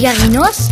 Figarinos 0.00 0.70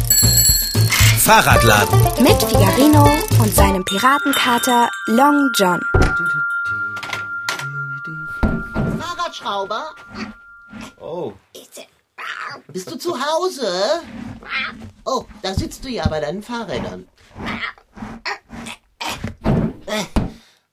Fahrradladen. 1.19 2.01
mit 2.23 2.43
Figarino 2.45 3.05
und 3.39 3.55
seinem 3.55 3.85
Piratenkater 3.85 4.89
Long 5.09 5.51
John. 5.55 5.79
Fahrradschrauber, 8.99 9.95
Oh. 10.99 11.35
bist 12.69 12.91
du 12.91 12.97
zu 12.97 13.19
Hause? 13.21 14.01
Oh, 15.05 15.27
da 15.43 15.53
sitzt 15.53 15.85
du 15.85 15.91
ja 15.91 16.09
bei 16.09 16.21
deinen 16.21 16.43
Fahrrädern. 16.43 17.07
Äh, 19.85 20.05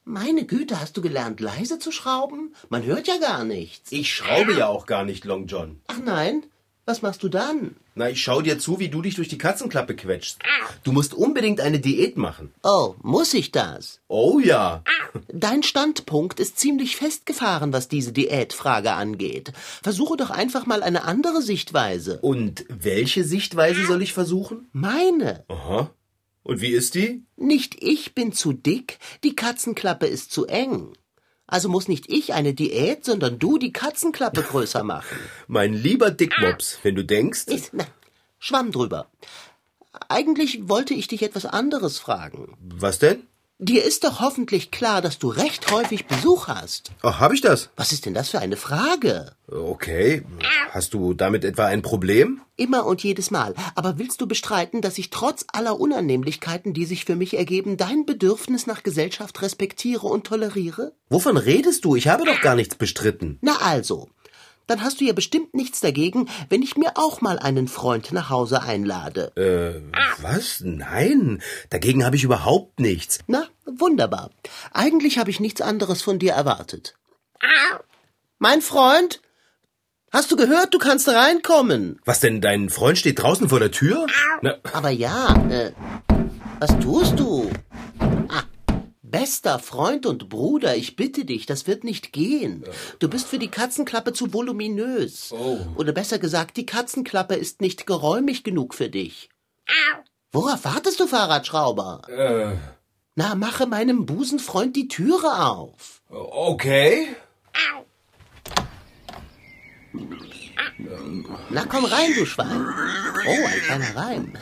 Meine 0.05 0.45
Güte, 0.45 0.79
hast 0.79 0.95
du 0.95 1.01
gelernt, 1.01 1.41
leise 1.41 1.77
zu 1.77 1.91
schrauben? 1.91 2.55
Man 2.69 2.83
hört 2.85 3.07
ja 3.07 3.17
gar 3.17 3.43
nichts. 3.43 3.91
Ich 3.91 4.15
schraube 4.15 4.53
ja 4.53 4.67
auch 4.67 4.85
gar 4.85 5.03
nicht, 5.03 5.25
Long 5.25 5.45
John. 5.47 5.81
Ach 5.87 5.99
nein, 6.01 6.45
was 6.85 7.01
machst 7.01 7.21
du 7.21 7.27
dann? 7.27 7.75
Na, 7.97 8.09
ich 8.09 8.21
schau 8.21 8.41
dir 8.41 8.59
zu, 8.59 8.77
wie 8.79 8.89
du 8.89 9.01
dich 9.01 9.15
durch 9.15 9.29
die 9.29 9.37
Katzenklappe 9.37 9.95
quetschst. 9.95 10.39
Du 10.83 10.91
musst 10.91 11.13
unbedingt 11.13 11.61
eine 11.61 11.79
Diät 11.79 12.17
machen. 12.17 12.53
Oh, 12.61 12.95
muss 13.01 13.33
ich 13.33 13.51
das? 13.51 14.01
Oh 14.09 14.37
ja. 14.39 14.83
Dein 15.29 15.63
Standpunkt 15.63 16.41
ist 16.41 16.59
ziemlich 16.59 16.97
festgefahren, 16.97 17.71
was 17.71 17.87
diese 17.87 18.11
Diätfrage 18.11 18.91
angeht. 18.91 19.53
Versuche 19.81 20.17
doch 20.17 20.29
einfach 20.29 20.65
mal 20.65 20.83
eine 20.83 21.05
andere 21.05 21.41
Sichtweise. 21.41 22.19
Und 22.19 22.65
welche 22.67 23.23
Sichtweise 23.23 23.85
soll 23.85 24.01
ich 24.01 24.11
versuchen? 24.11 24.67
Meine. 24.73 25.45
Aha. 25.47 25.89
Und 26.43 26.59
wie 26.59 26.73
ist 26.73 26.95
die? 26.95 27.23
Nicht 27.37 27.81
ich 27.81 28.13
bin 28.13 28.33
zu 28.33 28.51
dick, 28.51 28.99
die 29.23 29.37
Katzenklappe 29.37 30.05
ist 30.05 30.33
zu 30.33 30.47
eng. 30.47 30.91
Also 31.47 31.69
muss 31.69 31.87
nicht 31.87 32.09
ich 32.11 32.33
eine 32.33 32.53
Diät, 32.53 33.05
sondern 33.05 33.37
du 33.37 33.57
die 33.57 33.71
Katzenklappe 33.71 34.41
größer 34.41 34.83
machen. 34.83 35.17
Mein 35.47 35.73
lieber 35.73 36.11
Dickmops, 36.11 36.79
wenn 36.83 36.95
du 36.95 37.03
denkst. 37.03 37.45
Ist, 37.47 37.69
na, 37.73 37.85
Schwamm 38.39 38.71
drüber. 38.71 39.11
Eigentlich 40.09 40.67
wollte 40.67 40.93
ich 40.93 41.07
dich 41.07 41.21
etwas 41.21 41.45
anderes 41.45 41.99
fragen. 41.99 42.57
Was 42.59 42.99
denn? 42.99 43.27
Dir 43.57 43.85
ist 43.85 44.03
doch 44.03 44.19
hoffentlich 44.19 44.69
klar, 44.69 45.01
dass 45.01 45.17
du 45.17 45.29
recht 45.29 45.71
häufig 45.71 46.07
Besuch 46.07 46.49
hast. 46.49 46.91
Ach, 47.01 47.21
hab 47.21 47.31
ich 47.31 47.39
das? 47.39 47.69
Was 47.77 47.93
ist 47.93 48.05
denn 48.05 48.13
das 48.13 48.27
für 48.27 48.39
eine 48.39 48.57
Frage? 48.57 49.31
Okay. 49.47 50.25
Hast 50.71 50.93
du 50.93 51.13
damit 51.13 51.45
etwa 51.45 51.65
ein 51.67 51.81
Problem? 51.81 52.41
Immer 52.57 52.85
und 52.85 53.01
jedes 53.01 53.31
Mal. 53.31 53.55
Aber 53.75 53.97
willst 53.97 54.19
du 54.19 54.27
bestreiten, 54.27 54.81
dass 54.81 54.97
ich 54.97 55.09
trotz 55.09 55.45
aller 55.53 55.79
Unannehmlichkeiten, 55.79 56.73
die 56.73 56.83
sich 56.83 57.05
für 57.05 57.15
mich 57.15 57.37
ergeben, 57.37 57.77
dein 57.77 58.05
Bedürfnis 58.05 58.67
nach 58.67 58.83
Gesellschaft 58.83 59.41
respektiere 59.41 60.05
und 60.05 60.27
toleriere? 60.27 60.91
Wovon 61.07 61.37
redest 61.37 61.85
du? 61.85 61.95
Ich 61.95 62.09
habe 62.09 62.25
doch 62.25 62.41
gar 62.41 62.55
nichts 62.55 62.75
bestritten. 62.75 63.37
Na 63.41 63.55
also, 63.61 64.09
dann 64.67 64.81
hast 64.83 64.99
du 65.01 65.05
ja 65.05 65.13
bestimmt 65.13 65.53
nichts 65.53 65.79
dagegen, 65.79 66.29
wenn 66.49 66.61
ich 66.61 66.75
mir 66.75 66.93
auch 66.95 67.21
mal 67.21 67.39
einen 67.39 67.67
Freund 67.67 68.11
nach 68.11 68.29
Hause 68.29 68.61
einlade. 68.63 69.31
Äh, 69.35 69.81
was? 70.21 70.61
Nein. 70.63 71.41
Dagegen 71.69 72.03
habe 72.05 72.15
ich 72.15 72.23
überhaupt 72.23 72.79
nichts. 72.79 73.19
Na, 73.27 73.47
wunderbar. 73.65 74.31
Eigentlich 74.71 75.17
habe 75.17 75.29
ich 75.29 75.39
nichts 75.39 75.61
anderes 75.61 76.01
von 76.01 76.19
dir 76.19 76.33
erwartet. 76.33 76.95
Mein 78.39 78.61
Freund, 78.61 79.21
hast 80.11 80.31
du 80.31 80.35
gehört, 80.35 80.73
du 80.73 80.77
kannst 80.77 81.07
reinkommen. 81.07 81.99
Was 82.05 82.19
denn, 82.19 82.41
dein 82.41 82.69
Freund 82.69 82.97
steht 82.97 83.21
draußen 83.21 83.49
vor 83.49 83.59
der 83.59 83.71
Tür? 83.71 84.07
Na, 84.41 84.55
Aber 84.73 84.89
ja, 84.89 85.33
äh, 85.49 85.71
was 86.59 86.77
tust 86.79 87.19
du? 87.19 87.49
Bester 89.15 89.59
Freund 89.59 90.05
und 90.05 90.27
Bruder, 90.27 90.75
ich 90.75 90.97
bitte 90.97 91.23
dich, 91.23 91.45
das 91.45 91.67
wird 91.67 91.85
nicht 91.85 92.11
gehen. 92.11 92.65
Du 92.99 93.07
bist 93.07 93.27
für 93.27 93.39
die 93.39 93.47
Katzenklappe 93.47 94.11
zu 94.11 94.33
voluminös. 94.33 95.31
Oh. 95.31 95.59
Oder 95.77 95.93
besser 95.93 96.19
gesagt, 96.19 96.57
die 96.57 96.65
Katzenklappe 96.65 97.35
ist 97.35 97.61
nicht 97.61 97.87
geräumig 97.87 98.43
genug 98.43 98.73
für 98.73 98.89
dich. 98.89 99.29
Worauf 100.33 100.65
wartest 100.65 100.99
du, 100.99 101.07
Fahrradschrauber? 101.07 102.01
äh, 102.09 102.57
Na, 103.15 103.35
mache 103.35 103.67
meinem 103.67 104.05
Busenfreund 104.05 104.75
die 104.75 104.89
Türe 104.89 105.47
auf. 105.47 106.01
okay. 106.09 107.07
Na 111.49 111.65
komm 111.65 111.85
rein, 111.85 112.13
du 112.15 112.25
Schwein. 112.25 112.65
Oh, 113.27 113.45
ein 113.45 113.61
kleiner 113.61 113.95
Reim. 113.95 114.33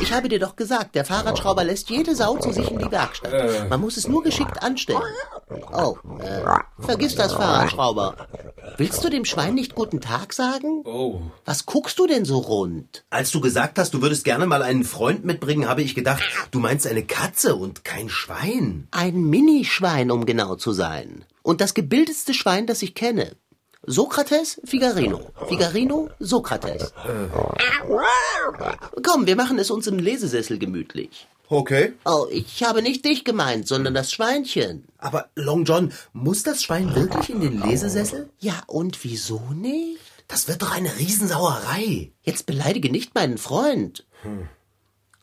Ich 0.00 0.12
habe 0.12 0.28
dir 0.28 0.38
doch 0.38 0.56
gesagt, 0.56 0.94
der 0.94 1.04
Fahrradschrauber 1.04 1.64
lässt 1.64 1.90
jede 1.90 2.14
Sau 2.14 2.38
zu 2.38 2.52
sich 2.52 2.70
in 2.70 2.78
die 2.78 2.90
Werkstatt. 2.90 3.68
Man 3.68 3.80
muss 3.80 3.96
es 3.96 4.08
nur 4.08 4.22
geschickt 4.22 4.62
anstellen. 4.62 5.02
Oh, 5.72 5.96
äh, 6.20 6.42
vergiss 6.80 7.16
das, 7.16 7.32
Fahrradschrauber. 7.32 8.28
Willst 8.76 9.04
du 9.04 9.08
dem 9.08 9.24
Schwein 9.24 9.54
nicht 9.54 9.74
guten 9.74 10.00
Tag 10.00 10.32
sagen? 10.32 10.82
Oh. 10.84 11.22
Was 11.44 11.66
guckst 11.66 11.98
du 11.98 12.06
denn 12.06 12.24
so 12.24 12.38
rund? 12.38 13.04
Als 13.10 13.30
du 13.30 13.40
gesagt 13.40 13.78
hast, 13.78 13.94
du 13.94 14.02
würdest 14.02 14.24
gerne 14.24 14.46
mal 14.46 14.62
einen 14.62 14.84
Freund 14.84 15.24
mitbringen, 15.24 15.68
habe 15.68 15.82
ich 15.82 15.94
gedacht, 15.94 16.22
du 16.50 16.60
meinst 16.60 16.86
eine 16.86 17.04
Katze 17.04 17.56
und 17.56 17.84
kein 17.84 18.08
Schwein. 18.08 18.88
Ein 18.90 19.24
Minischwein, 19.24 20.10
um 20.10 20.24
genau 20.24 20.56
zu 20.56 20.72
sein. 20.72 21.24
Und 21.42 21.60
das 21.60 21.74
gebildetste 21.74 22.32
Schwein, 22.32 22.66
das 22.66 22.82
ich 22.82 22.94
kenne. 22.94 23.36
Sokrates, 23.86 24.60
Figarino. 24.64 25.30
Figarino, 25.48 26.10
Sokrates. 26.18 26.92
Komm, 29.02 29.26
wir 29.26 29.36
machen 29.36 29.58
es 29.58 29.70
uns 29.70 29.86
im 29.86 29.98
Lesesessel 29.98 30.58
gemütlich. 30.58 31.26
Okay. 31.48 31.92
Oh, 32.04 32.26
ich 32.30 32.62
habe 32.64 32.82
nicht 32.82 33.04
dich 33.04 33.24
gemeint, 33.24 33.68
sondern 33.68 33.92
das 33.94 34.10
Schweinchen. 34.12 34.84
Aber 34.98 35.28
Long 35.34 35.64
John, 35.64 35.92
muss 36.12 36.42
das 36.42 36.62
Schwein 36.62 36.94
wirklich 36.94 37.28
in 37.30 37.40
den 37.40 37.62
Lesesessel? 37.62 38.30
Ja, 38.38 38.62
und 38.66 39.04
wieso 39.04 39.40
nicht? 39.54 40.00
Das 40.26 40.48
wird 40.48 40.62
doch 40.62 40.72
eine 40.72 40.96
Riesensauerei. 40.96 42.10
Jetzt 42.22 42.46
beleidige 42.46 42.90
nicht 42.90 43.14
meinen 43.14 43.36
Freund. 43.36 44.06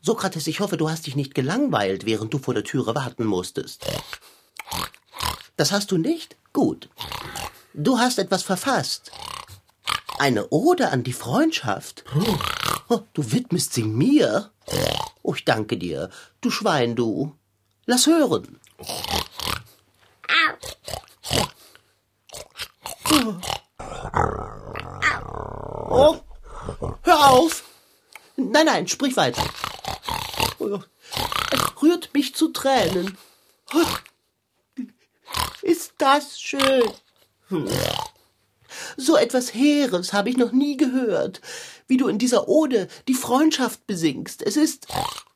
Sokrates, 0.00 0.46
ich 0.46 0.60
hoffe, 0.60 0.76
du 0.76 0.88
hast 0.88 1.06
dich 1.06 1.16
nicht 1.16 1.34
gelangweilt, 1.34 2.06
während 2.06 2.32
du 2.32 2.38
vor 2.38 2.54
der 2.54 2.64
Türe 2.64 2.94
warten 2.94 3.24
musstest. 3.24 3.84
Das 5.56 5.72
hast 5.72 5.90
du 5.90 5.98
nicht? 5.98 6.36
Gut. 6.52 6.88
Du 7.74 7.98
hast 7.98 8.18
etwas 8.18 8.42
verfasst. 8.42 9.12
Eine 10.18 10.48
Ode 10.50 10.90
an 10.90 11.02
die 11.02 11.12
Freundschaft. 11.12 12.04
Oh, 12.88 13.00
du 13.14 13.32
widmest 13.32 13.72
sie 13.72 13.84
mir? 13.84 14.50
Oh, 15.22 15.34
ich 15.34 15.44
danke 15.44 15.76
dir. 15.78 16.10
Du 16.40 16.50
Schwein, 16.50 16.94
du. 16.94 17.34
Lass 17.86 18.06
hören. 18.06 18.60
Oh, 25.90 26.16
hör 27.02 27.30
auf! 27.30 27.64
Nein, 28.36 28.66
nein, 28.66 28.88
sprich 28.88 29.16
weiter. 29.16 29.42
Es 30.58 31.82
rührt 31.82 32.12
mich 32.14 32.34
zu 32.34 32.48
Tränen. 32.48 33.16
Oh, 33.74 34.82
Ist 35.62 35.92
das 35.98 36.40
schön? 36.40 36.82
So 38.96 39.16
etwas 39.16 39.54
Heeres 39.54 40.12
habe 40.12 40.30
ich 40.30 40.36
noch 40.36 40.52
nie 40.52 40.76
gehört, 40.76 41.40
wie 41.86 41.96
du 41.96 42.08
in 42.08 42.18
dieser 42.18 42.48
Ode 42.48 42.88
die 43.08 43.14
Freundschaft 43.14 43.86
besingst. 43.86 44.42
Es 44.42 44.56
ist 44.56 44.86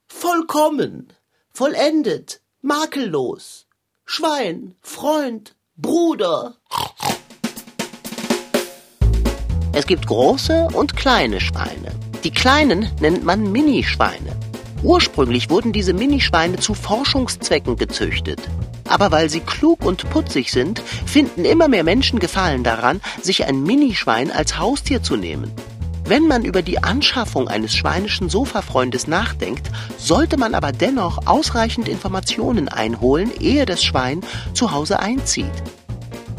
vollkommen, 0.08 1.12
vollendet, 1.52 2.40
makellos. 2.62 3.66
Schwein, 4.04 4.76
Freund, 4.82 5.56
Bruder. 5.76 6.56
Es 9.72 9.86
gibt 9.86 10.06
große 10.06 10.68
und 10.72 10.96
kleine 10.96 11.40
Schweine. 11.40 11.92
Die 12.24 12.30
kleinen 12.30 12.90
nennt 13.00 13.24
man 13.24 13.52
Minischweine. 13.52 14.36
Ursprünglich 14.82 15.50
wurden 15.50 15.72
diese 15.72 15.92
Minischweine 15.92 16.58
zu 16.58 16.74
Forschungszwecken 16.74 17.76
gezüchtet. 17.76 18.40
Aber 18.96 19.12
weil 19.12 19.28
sie 19.28 19.40
klug 19.40 19.84
und 19.84 20.08
putzig 20.08 20.50
sind, 20.50 20.80
finden 20.80 21.44
immer 21.44 21.68
mehr 21.68 21.84
Menschen 21.84 22.18
Gefallen 22.18 22.64
daran, 22.64 23.02
sich 23.20 23.44
ein 23.44 23.62
Minischwein 23.62 24.30
als 24.30 24.58
Haustier 24.58 25.02
zu 25.02 25.16
nehmen. 25.16 25.52
Wenn 26.06 26.26
man 26.26 26.46
über 26.46 26.62
die 26.62 26.82
Anschaffung 26.82 27.46
eines 27.46 27.76
schweinischen 27.76 28.30
Sofafreundes 28.30 29.06
nachdenkt, 29.06 29.70
sollte 29.98 30.38
man 30.38 30.54
aber 30.54 30.72
dennoch 30.72 31.26
ausreichend 31.26 31.88
Informationen 31.88 32.70
einholen, 32.70 33.30
ehe 33.38 33.66
das 33.66 33.84
Schwein 33.84 34.22
zu 34.54 34.72
Hause 34.72 34.98
einzieht. 34.98 35.44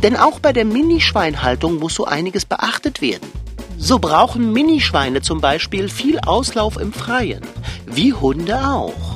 Denn 0.01 0.17
auch 0.17 0.39
bei 0.39 0.51
der 0.51 0.65
Minischweinhaltung 0.65 1.75
muss 1.75 1.93
so 1.93 2.05
einiges 2.05 2.45
beachtet 2.45 3.03
werden. 3.03 3.29
So 3.77 3.99
brauchen 3.99 4.51
Minischweine 4.51 5.21
zum 5.21 5.41
Beispiel 5.41 5.89
viel 5.89 6.19
Auslauf 6.21 6.77
im 6.77 6.91
Freien, 6.91 7.43
wie 7.85 8.13
Hunde 8.13 8.67
auch. 8.67 9.06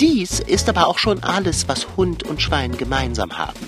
Dies 0.00 0.38
ist 0.38 0.68
aber 0.68 0.86
auch 0.86 0.98
schon 0.98 1.24
alles, 1.24 1.66
was 1.66 1.88
Hund 1.96 2.22
und 2.22 2.40
Schwein 2.40 2.76
gemeinsam 2.76 3.36
haben. 3.36 3.58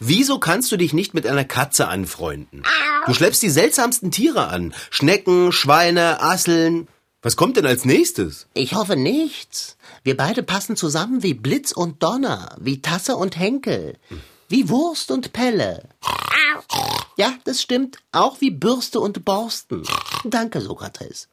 Wieso 0.00 0.38
kannst 0.38 0.72
du 0.72 0.78
dich 0.78 0.94
nicht 0.94 1.12
mit 1.12 1.26
einer 1.26 1.44
Katze 1.44 1.88
anfreunden? 1.88 2.62
Du 3.04 3.12
schleppst 3.12 3.42
die 3.42 3.50
seltsamsten 3.50 4.10
Tiere 4.10 4.48
an. 4.48 4.72
Schnecken, 4.88 5.52
Schweine, 5.52 6.22
Asseln. 6.22 6.88
Was 7.20 7.36
kommt 7.36 7.58
denn 7.58 7.66
als 7.66 7.84
nächstes? 7.84 8.46
Ich 8.54 8.74
hoffe 8.74 8.96
nichts. 8.96 9.76
Wir 10.04 10.16
beide 10.16 10.42
passen 10.42 10.74
zusammen 10.74 11.22
wie 11.22 11.34
Blitz 11.34 11.72
und 11.72 12.02
Donner, 12.02 12.56
wie 12.58 12.80
Tasse 12.80 13.16
und 13.16 13.38
Henkel, 13.38 13.98
wie 14.48 14.70
Wurst 14.70 15.10
und 15.10 15.34
Pelle. 15.34 15.86
Ja, 17.18 17.34
das 17.44 17.60
stimmt. 17.60 17.98
Auch 18.12 18.40
wie 18.40 18.50
Bürste 18.50 19.00
und 19.00 19.22
Borsten. 19.26 19.82
Danke, 20.24 20.62
Sokrates. 20.62 21.28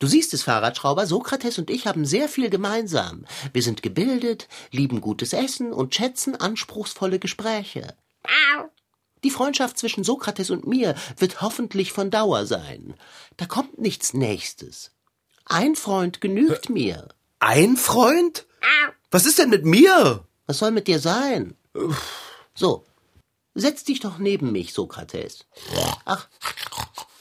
Du 0.00 0.06
siehst 0.06 0.32
es, 0.32 0.42
Fahrradschrauber, 0.42 1.06
Sokrates 1.06 1.58
und 1.58 1.68
ich 1.68 1.86
haben 1.86 2.06
sehr 2.06 2.30
viel 2.30 2.48
gemeinsam. 2.48 3.26
Wir 3.52 3.62
sind 3.62 3.82
gebildet, 3.82 4.48
lieben 4.70 5.02
gutes 5.02 5.34
Essen 5.34 5.74
und 5.74 5.94
schätzen 5.94 6.34
anspruchsvolle 6.34 7.18
Gespräche. 7.18 7.94
Die 9.22 9.30
Freundschaft 9.30 9.78
zwischen 9.78 10.02
Sokrates 10.02 10.48
und 10.48 10.66
mir 10.66 10.94
wird 11.18 11.42
hoffentlich 11.42 11.92
von 11.92 12.10
Dauer 12.10 12.46
sein. 12.46 12.94
Da 13.36 13.44
kommt 13.44 13.78
nichts 13.78 14.14
Nächstes. 14.14 14.92
Ein 15.44 15.76
Freund 15.76 16.22
genügt 16.22 16.70
mir. 16.70 17.08
Ein 17.38 17.76
Freund? 17.76 18.46
Was 19.10 19.26
ist 19.26 19.38
denn 19.38 19.50
mit 19.50 19.66
mir? 19.66 20.24
Was 20.46 20.58
soll 20.58 20.70
mit 20.70 20.88
dir 20.88 20.98
sein? 20.98 21.56
So, 22.54 22.86
setz 23.54 23.84
dich 23.84 24.00
doch 24.00 24.16
neben 24.16 24.50
mich, 24.50 24.72
Sokrates. 24.72 25.44
Ach, 26.06 26.26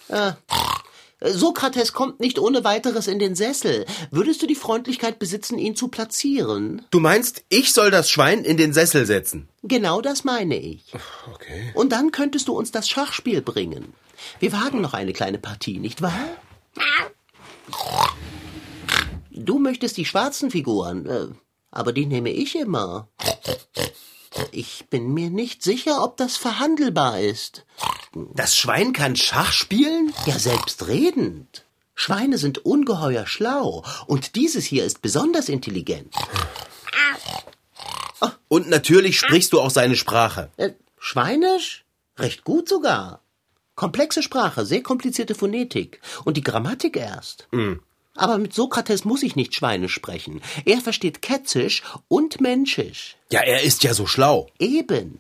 äh, 0.08 0.32
Sokrates 1.22 1.94
kommt 1.94 2.20
nicht 2.20 2.40
ohne 2.40 2.64
weiteres 2.64 3.08
in 3.08 3.20
den 3.20 3.36
Sessel. 3.36 3.86
Würdest 4.10 4.42
du 4.42 4.48
die 4.48 4.56
Freundlichkeit 4.56 5.20
besitzen, 5.20 5.58
ihn 5.60 5.76
zu 5.76 5.90
platzieren? 5.90 6.86
Du 6.92 7.00
meinst, 7.00 7.44
ich 7.50 7.74
soll 7.74 7.92
das 7.92 8.10
Schwein 8.10 8.44
in 8.44 8.56
den 8.58 8.74
Sessel 8.74 9.06
setzen? 9.06 9.50
Genau 9.64 10.02
das 10.02 10.24
meine 10.24 10.58
ich. 10.58 10.86
Okay. 11.34 11.72
Und 11.74 11.92
dann 11.92 12.12
könntest 12.12 12.48
du 12.48 12.54
uns 12.54 12.72
das 12.72 12.88
Schachspiel 12.88 13.42
bringen. 13.42 13.94
Wir 14.40 14.54
wagen 14.54 14.82
noch 14.82 14.94
eine 14.94 15.14
kleine 15.14 15.40
Partie, 15.40 15.80
nicht 15.80 16.02
wahr? 16.02 16.20
Du 19.32 19.60
möchtest 19.60 19.98
die 19.98 20.06
schwarzen 20.06 20.52
Figuren, 20.52 21.06
äh, 21.06 21.28
aber 21.72 21.94
die 21.94 22.06
nehme 22.06 22.32
ich 22.32 22.56
immer. 22.56 23.10
Ich 24.52 24.86
bin 24.90 25.14
mir 25.14 25.30
nicht 25.30 25.64
sicher, 25.64 26.04
ob 26.04 26.18
das 26.18 26.38
verhandelbar 26.38 27.20
ist. 27.20 27.66
Das 28.14 28.58
Schwein 28.58 28.94
kann 28.94 29.16
Schach 29.16 29.52
spielen? 29.52 30.14
Ja, 30.26 30.38
selbstredend. 30.38 31.66
Schweine 31.96 32.38
sind 32.38 32.66
ungeheuer 32.66 33.28
schlau 33.28 33.84
und 34.08 34.36
dieses 34.36 34.66
hier 34.66 34.86
ist 34.86 35.02
besonders 35.02 35.50
intelligent. 35.50 36.14
Und 38.48 38.68
natürlich 38.70 39.20
sprichst 39.20 39.54
du 39.54 39.62
auch 39.62 39.70
seine 39.70 39.96
Sprache. 39.96 40.50
Äh, 40.58 40.72
Schweinisch? 40.98 41.86
Recht 42.18 42.44
gut 42.44 42.68
sogar. 42.68 43.22
Komplexe 43.76 44.24
Sprache, 44.24 44.66
sehr 44.66 44.84
komplizierte 44.84 45.36
Phonetik 45.36 46.02
und 46.26 46.36
die 46.36 46.44
Grammatik 46.44 46.98
erst. 46.98 47.48
Aber 48.16 48.38
mit 48.38 48.54
Sokrates 48.54 49.06
muss 49.06 49.24
ich 49.24 49.38
nicht 49.38 49.54
Schweinisch 49.54 49.94
sprechen. 49.94 50.42
Er 50.66 50.82
versteht 50.82 51.22
Ketzisch 51.22 51.84
und 52.10 52.42
Menschisch. 52.42 53.16
Ja, 53.32 53.42
er 53.42 53.62
ist 53.62 53.84
ja 53.84 53.94
so 53.94 54.06
schlau. 54.06 54.50
Eben. 54.60 55.18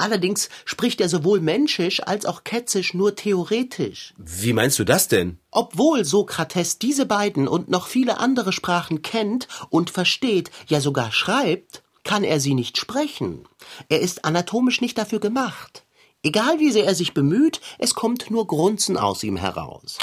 Allerdings 0.00 0.48
spricht 0.64 1.00
er 1.00 1.08
sowohl 1.08 1.40
Menschisch 1.40 2.00
als 2.00 2.24
auch 2.24 2.42
Ketzisch 2.42 2.94
nur 2.94 3.14
theoretisch. 3.14 4.14
Wie 4.16 4.52
meinst 4.52 4.78
du 4.78 4.84
das 4.84 5.08
denn? 5.08 5.38
Obwohl 5.50 6.04
Sokrates 6.04 6.78
diese 6.78 7.06
beiden 7.06 7.46
und 7.46 7.68
noch 7.68 7.86
viele 7.86 8.18
andere 8.18 8.52
Sprachen 8.52 9.02
kennt 9.02 9.46
und 9.68 9.90
versteht, 9.90 10.50
ja 10.68 10.80
sogar 10.80 11.12
schreibt, 11.12 11.82
kann 12.02 12.24
er 12.24 12.40
sie 12.40 12.54
nicht 12.54 12.78
sprechen. 12.78 13.46
Er 13.88 14.00
ist 14.00 14.24
anatomisch 14.24 14.80
nicht 14.80 14.96
dafür 14.96 15.20
gemacht. 15.20 15.84
Egal 16.22 16.58
wie 16.58 16.70
sehr 16.70 16.84
er 16.84 16.94
sich 16.94 17.14
bemüht, 17.14 17.60
es 17.78 17.94
kommt 17.94 18.30
nur 18.30 18.46
Grunzen 18.46 18.96
aus 18.96 19.22
ihm 19.22 19.36
heraus. 19.36 19.98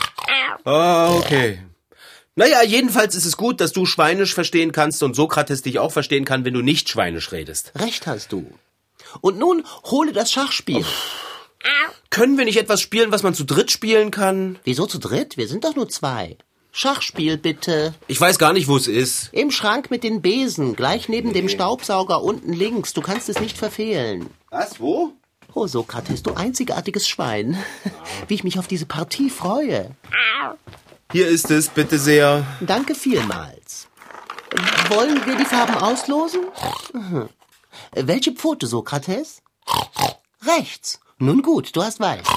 Ah, 0.64 1.12
okay. 1.14 1.60
Naja, 2.36 2.62
jedenfalls 2.64 3.16
ist 3.16 3.26
es 3.26 3.36
gut, 3.36 3.62
dass 3.62 3.74
du 3.74 3.88
Schweinisch 3.88 4.36
verstehen 4.36 4.72
kannst 4.72 5.02
und 5.02 5.16
Sokrates 5.16 5.64
dich 5.64 5.80
auch 5.80 5.92
verstehen 5.92 6.24
kann, 6.24 6.46
wenn 6.46 6.54
du 6.54 6.62
nicht 6.62 6.88
Schweinisch 6.88 7.32
redest. 7.32 7.72
Recht 7.76 8.06
hast 8.06 8.32
du. 8.32 8.52
Und 9.22 9.38
nun 9.38 9.64
hole 9.86 10.14
das 10.14 10.32
Schachspiel. 10.32 10.86
Können 12.10 12.38
wir 12.38 12.46
nicht 12.46 12.58
etwas 12.58 12.82
spielen, 12.82 13.12
was 13.12 13.24
man 13.24 13.34
zu 13.34 13.44
dritt 13.44 13.72
spielen 13.72 14.12
kann? 14.12 14.58
Wieso 14.64 14.86
zu 14.86 14.98
dritt? 14.98 15.38
Wir 15.38 15.48
sind 15.48 15.64
doch 15.64 15.76
nur 15.76 15.90
zwei. 15.90 16.38
Schachspiel 16.72 17.38
bitte. 17.38 17.96
Ich 18.08 18.22
weiß 18.22 18.38
gar 18.38 18.54
nicht, 18.54 18.68
wo 18.68 18.78
es 18.78 18.88
ist. 18.88 19.30
Im 19.32 19.52
Schrank 19.52 19.90
mit 19.90 20.04
den 20.04 20.22
Besen, 20.22 20.76
gleich 20.76 21.10
neben 21.10 21.34
dem 21.34 21.50
Staubsauger 21.50 22.22
unten 22.22 22.54
links. 22.54 22.94
Du 22.94 23.02
kannst 23.02 23.30
es 23.30 23.40
nicht 23.40 23.58
verfehlen. 23.58 24.30
Was? 24.52 24.80
Wo? 24.80 25.14
Oh, 25.54 25.66
Sokrates, 25.66 26.22
du 26.22 26.36
einzigartiges 26.36 27.08
Schwein. 27.08 27.58
Wie 28.28 28.36
ich 28.36 28.44
mich 28.44 28.60
auf 28.60 28.68
diese 28.68 28.86
Partie 28.86 29.32
freue. 29.32 29.90
Hier 31.12 31.28
ist 31.28 31.50
es, 31.50 31.70
bitte 31.70 31.98
sehr. 31.98 32.46
Danke 32.62 32.94
vielmals. 32.94 33.88
Wollen 34.90 35.26
wir 35.26 35.36
die 35.36 35.46
Farben 35.46 35.76
auslosen? 35.76 36.42
Welche 38.00 38.32
Pfote, 38.34 38.68
Sokrates? 38.68 39.42
Rechts. 40.44 41.00
Nun 41.18 41.42
gut, 41.42 41.76
du 41.76 41.84
hast 41.84 42.00
weiß. 42.00 42.28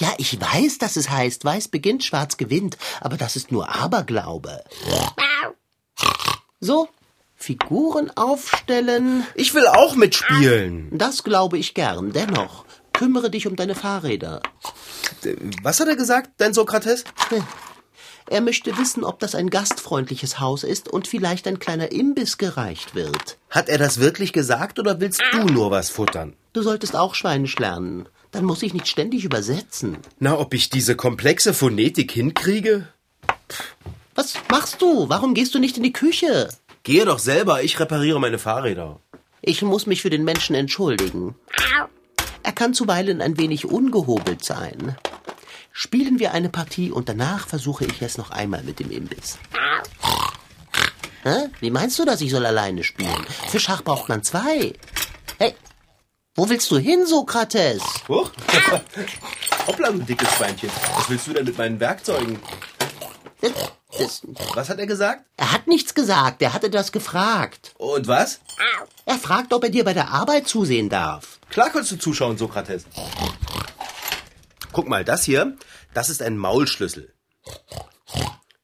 Ja, 0.00 0.12
ich 0.18 0.40
weiß, 0.40 0.78
dass 0.78 0.96
es 0.96 1.10
heißt, 1.10 1.44
weiß 1.44 1.68
beginnt, 1.68 2.04
schwarz 2.04 2.36
gewinnt, 2.36 2.78
aber 3.00 3.16
das 3.16 3.36
ist 3.36 3.52
nur 3.52 3.74
Aberglaube. 3.74 4.62
So, 6.60 6.88
Figuren 7.34 8.10
aufstellen. 8.16 9.26
Ich 9.34 9.54
will 9.54 9.66
auch 9.66 9.96
mitspielen. 9.96 10.88
Das 10.92 11.24
glaube 11.24 11.58
ich 11.58 11.74
gern. 11.74 12.12
Dennoch, 12.12 12.64
kümmere 12.92 13.30
dich 13.30 13.46
um 13.46 13.56
deine 13.56 13.74
Fahrräder. 13.74 14.42
Was 15.62 15.80
hat 15.80 15.88
er 15.88 15.96
gesagt, 15.96 16.30
dein 16.38 16.54
Sokrates? 16.54 17.04
Er 18.30 18.40
möchte 18.40 18.78
wissen, 18.78 19.02
ob 19.02 19.18
das 19.18 19.34
ein 19.34 19.50
gastfreundliches 19.50 20.38
Haus 20.38 20.62
ist 20.62 20.88
und 20.88 21.08
vielleicht 21.08 21.48
ein 21.48 21.58
kleiner 21.58 21.90
Imbiss 21.90 22.38
gereicht 22.38 22.94
wird. 22.94 23.38
Hat 23.50 23.68
er 23.68 23.76
das 23.76 23.98
wirklich 23.98 24.32
gesagt 24.32 24.78
oder 24.78 25.00
willst 25.00 25.20
du 25.32 25.46
nur 25.46 25.72
was 25.72 25.90
futtern? 25.90 26.34
Du 26.52 26.62
solltest 26.62 26.94
auch 26.94 27.16
Schweinisch 27.16 27.58
lernen. 27.58 28.08
Dann 28.30 28.44
muss 28.44 28.62
ich 28.62 28.72
nicht 28.72 28.86
ständig 28.86 29.24
übersetzen. 29.24 29.98
Na, 30.20 30.38
ob 30.38 30.54
ich 30.54 30.70
diese 30.70 30.94
komplexe 30.94 31.52
Phonetik 31.52 32.12
hinkriege? 32.12 32.86
Was 34.14 34.34
machst 34.48 34.80
du? 34.80 35.08
Warum 35.08 35.34
gehst 35.34 35.56
du 35.56 35.58
nicht 35.58 35.76
in 35.76 35.82
die 35.82 35.92
Küche? 35.92 36.50
Gehe 36.84 37.04
doch 37.04 37.18
selber, 37.18 37.64
ich 37.64 37.80
repariere 37.80 38.20
meine 38.20 38.38
Fahrräder. 38.38 39.00
Ich 39.42 39.60
muss 39.62 39.86
mich 39.86 40.02
für 40.02 40.10
den 40.10 40.22
Menschen 40.22 40.54
entschuldigen. 40.54 41.34
Er 42.44 42.52
kann 42.52 42.74
zuweilen 42.74 43.22
ein 43.22 43.38
wenig 43.38 43.66
ungehobelt 43.66 44.44
sein. 44.44 44.96
Spielen 45.72 46.18
wir 46.18 46.32
eine 46.32 46.48
Partie 46.48 46.90
und 46.90 47.08
danach 47.08 47.46
versuche 47.46 47.84
ich 47.84 48.02
es 48.02 48.18
noch 48.18 48.30
einmal 48.30 48.62
mit 48.62 48.80
dem 48.80 48.90
Imbiss. 48.90 49.38
Hä? 51.22 51.48
Wie 51.60 51.70
meinst 51.70 51.98
du 51.98 52.04
das, 52.04 52.20
ich 52.20 52.30
soll 52.30 52.46
alleine 52.46 52.82
spielen? 52.82 53.24
Für 53.48 53.60
Schach 53.60 53.82
braucht 53.82 54.08
man 54.08 54.22
zwei. 54.22 54.72
Hey, 55.38 55.54
wo 56.34 56.48
willst 56.48 56.70
du 56.70 56.78
hin, 56.78 57.06
Sokrates? 57.06 57.82
Huch. 58.08 58.30
Hoppla, 59.66 59.90
du 59.90 59.98
dickes 59.98 60.32
Schweinchen. 60.34 60.70
Was 60.96 61.10
willst 61.10 61.26
du 61.26 61.32
denn 61.34 61.44
mit 61.44 61.58
meinen 61.58 61.78
Werkzeugen? 61.78 62.38
Das, 63.98 64.22
Was 64.54 64.68
hat 64.68 64.78
er 64.78 64.86
gesagt? 64.86 65.24
er 65.36 65.52
hat 65.52 65.66
nichts 65.66 65.94
gesagt, 65.94 66.40
er 66.42 66.52
hat 66.52 66.62
etwas 66.64 66.92
gefragt. 66.92 67.74
Und 67.78 68.06
was? 68.06 68.40
Er 69.04 69.18
fragt, 69.18 69.52
ob 69.52 69.64
er 69.64 69.70
dir 69.70 69.84
bei 69.84 69.94
der 69.94 70.08
Arbeit 70.10 70.46
zusehen 70.48 70.88
darf. 70.88 71.38
Klar 71.50 71.70
kannst 71.70 71.90
du 71.90 71.96
zuschauen, 71.96 72.38
Sokrates. 72.38 72.84
Guck 74.72 74.88
mal, 74.88 75.04
das 75.04 75.24
hier, 75.24 75.56
das 75.94 76.10
ist 76.10 76.22
ein 76.22 76.36
Maulschlüssel. 76.36 77.12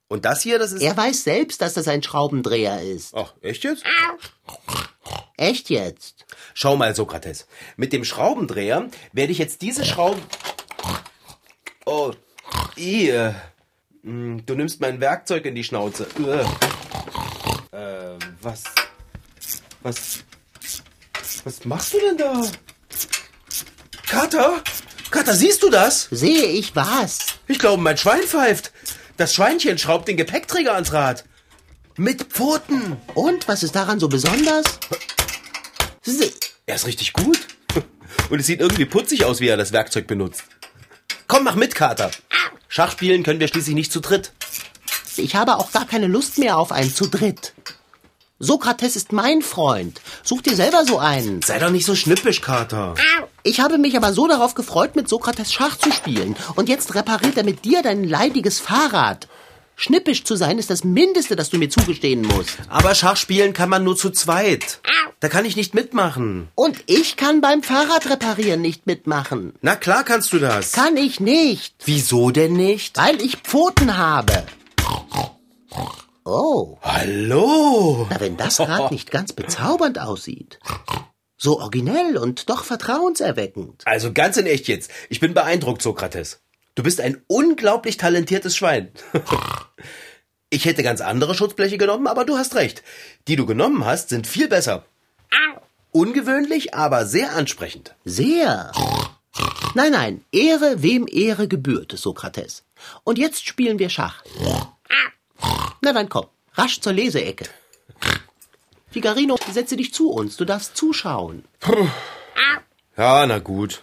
Und 0.09 0.25
das 0.25 0.43
hier, 0.43 0.59
das 0.59 0.73
ist... 0.73 0.83
Er 0.83 0.97
weiß 0.97 1.25
selbst, 1.25 1.61
dass 1.61 1.75
das 1.75 1.89
ein 1.89 2.03
Schraubendreher 2.03 2.81
ist. 2.81 3.15
Ach, 3.15 3.35
echt 3.43 3.65
jetzt? 3.65 3.85
Echt 5.37 5.69
jetzt? 5.69 6.25
Schau 6.55 6.77
mal, 6.77 6.95
Sokrates. 6.95 7.47
Mit 7.77 7.93
dem 7.93 8.05
Schraubendreher 8.05 8.89
werde 9.13 9.33
ich 9.33 9.39
jetzt 9.39 9.63
diese 9.63 9.85
Schrauben... 9.85 10.23
Oh, 11.85 12.13
ihr. 12.77 13.35
Du 14.03 14.55
nimmst 14.55 14.81
mein 14.81 15.01
Werkzeug 15.01 15.45
in 15.45 15.55
die 15.55 15.65
Schnauze. 15.65 16.07
Äh, 17.73 18.19
was... 18.41 18.65
Was... 19.83 20.21
Was 21.45 21.65
machst 21.65 21.95
du 21.95 22.01
denn 22.01 22.17
da? 22.17 22.43
Kater? 24.07 24.63
Kater, 25.11 25.35
siehst 25.35 25.63
du 25.63 25.71
das? 25.71 26.09
Sehe 26.11 26.47
ich 26.47 26.75
was? 26.75 27.19
Ich 27.47 27.59
glaube, 27.59 27.83
mein 27.83 27.97
Schwein 27.97 28.23
pfeift. 28.23 28.73
Das 29.17 29.35
Schweinchen 29.35 29.79
schraubt 29.79 30.09
den 30.09 30.17
Gepäckträger 30.17 30.75
ans 30.75 30.93
Rad. 30.93 31.25
Mit 31.97 32.25
Pfoten. 32.25 32.97
Und 33.15 33.49
was 33.49 33.63
ist 33.63 33.75
daran 33.75 34.01
so 34.01 34.09
besonders? 34.09 34.65
Er 36.67 36.75
ist 36.75 36.87
richtig 36.87 37.13
gut. 37.13 37.39
Und 38.31 38.41
es 38.41 38.47
sieht 38.47 38.61
irgendwie 38.61 38.85
putzig 38.85 39.25
aus, 39.25 39.41
wie 39.41 39.49
er 39.49 39.57
das 39.57 39.73
Werkzeug 39.73 40.07
benutzt. 40.07 40.45
Komm, 41.29 41.45
mach 41.45 41.55
mit, 41.55 41.75
Kater. 41.75 42.11
Schach 42.69 42.93
spielen 42.93 43.23
können 43.23 43.41
wir 43.41 43.49
schließlich 43.49 43.75
nicht 43.75 43.93
zu 43.93 44.01
dritt. 44.01 44.33
Ich 45.17 45.35
habe 45.35 45.57
auch 45.57 45.73
gar 45.73 45.87
keine 45.87 46.09
Lust 46.09 46.39
mehr 46.39 46.59
auf 46.59 46.73
ein 46.73 46.93
zu 46.93 47.07
dritt. 47.07 47.55
Sokrates 48.39 48.97
ist 48.97 49.13
mein 49.13 49.41
Freund. 49.41 50.03
Such 50.23 50.43
dir 50.43 50.55
selber 50.55 50.85
so 50.85 50.99
einen. 50.99 51.41
Sei 51.41 51.59
doch 51.59 51.71
nicht 51.71 51.87
so 51.87 51.95
schnippisch, 51.95 52.43
Kater. 52.43 52.95
Ich 53.47 53.61
habe 53.61 53.79
mich 53.79 53.97
aber 53.97 54.13
so 54.13 54.27
darauf 54.27 54.55
gefreut, 54.57 54.97
mit 54.97 55.09
Sokrates 55.09 55.53
Schach 55.53 55.77
zu 55.79 55.93
spielen. 55.93 56.35
Und 56.57 56.69
jetzt 56.69 56.97
repariert 56.97 57.37
er 57.37 57.45
mit 57.45 57.65
dir 57.65 57.81
dein 57.81 58.03
leidiges 58.03 58.59
Fahrrad. 58.59 59.29
Schnippisch 59.77 60.25
zu 60.25 60.35
sein 60.35 60.59
ist 60.59 60.69
das 60.69 60.83
Mindeste, 60.83 61.37
das 61.37 61.51
du 61.51 61.59
mir 61.59 61.69
zugestehen 61.71 62.23
musst. 62.23 62.57
Aber 62.69 62.95
Schach 62.97 63.17
spielen 63.17 63.53
kann 63.53 63.69
man 63.69 63.85
nur 63.85 63.97
zu 63.97 64.11
zweit. 64.11 64.81
Da 65.21 65.29
kann 65.29 65.45
ich 65.45 65.55
nicht 65.55 65.75
mitmachen. 65.75 66.49
Und 66.57 66.83
ich 66.87 67.17
kann 67.17 67.41
beim 67.41 67.63
Fahrrad 67.63 68.11
reparieren 68.11 68.63
nicht 68.63 68.87
mitmachen. 68.87 69.53
Na 69.63 69.77
klar 69.77 70.03
kannst 70.03 70.33
du 70.33 70.39
das. 70.41 70.73
Kann 70.73 70.97
ich 70.97 71.21
nicht, 71.21 71.75
Wieso 71.85 72.31
denn 72.33 72.55
nicht? 72.55 72.97
weil 72.99 73.21
ich 73.23 73.37
Pfoten 73.37 73.97
habe. 73.97 74.45
Oh, 76.25 76.79
Hallo. 76.83 78.09
na 78.11 78.19
wenn 78.19 78.37
das 78.37 78.57
gerade 78.57 78.93
nicht 78.93 79.13
ganz 79.13 79.33
bezaubernd 79.33 80.01
aussieht. 80.01 80.59
So 81.37 81.61
originell 81.61 82.17
und 82.17 82.49
doch 82.49 82.65
vertrauenserweckend. 82.65 83.83
Also 83.85 84.13
ganz 84.13 84.37
in 84.37 84.47
echt 84.47 84.69
jetzt. 84.69 84.91
Ich 85.09 85.21
bin 85.21 85.35
beeindruckt, 85.35 85.83
Sokrates. 85.83 86.41
Du 86.75 86.83
bist 86.83 87.01
ein 87.01 87.23
unglaublich 87.27 87.97
talentiertes 87.97 88.57
Schwein. 88.57 88.91
Ich 90.49 90.65
hätte 90.65 90.85
ganz 90.85 91.01
andere 91.01 91.35
Schutzbleche 91.35 91.77
genommen, 91.77 92.07
aber 92.07 92.25
du 92.25 92.39
hast 92.39 92.55
recht. 92.55 92.85
Die 93.27 93.35
du 93.35 93.47
genommen 93.47 93.85
hast, 93.85 94.11
sind 94.11 94.29
viel 94.29 94.47
besser. 94.49 94.85
Ungewöhnlich, 95.91 96.73
aber 96.73 97.05
sehr 97.05 97.35
ansprechend. 97.35 97.97
Sehr. 98.05 98.71
Nein, 99.75 99.93
nein, 99.93 100.25
Ehre, 100.31 100.83
wem 100.83 101.07
Ehre 101.11 101.49
gebührt, 101.49 101.93
Sokrates. 101.99 102.65
Und 103.03 103.19
jetzt 103.19 103.45
spielen 103.45 103.79
wir 103.79 103.91
Schach. 103.91 104.23
Na 105.83 105.93
dann 105.93 106.09
komm, 106.09 106.27
rasch 106.55 106.81
zur 106.81 106.93
Leseecke. 106.93 107.47
Figarino, 108.97 109.37
setze 109.53 109.77
dich 109.77 109.93
zu 109.93 110.11
uns, 110.11 110.39
du 110.39 110.47
darfst 110.47 110.75
zuschauen. 110.75 111.45
Ja, 112.97 113.27
na 113.27 113.41
gut. 113.41 113.83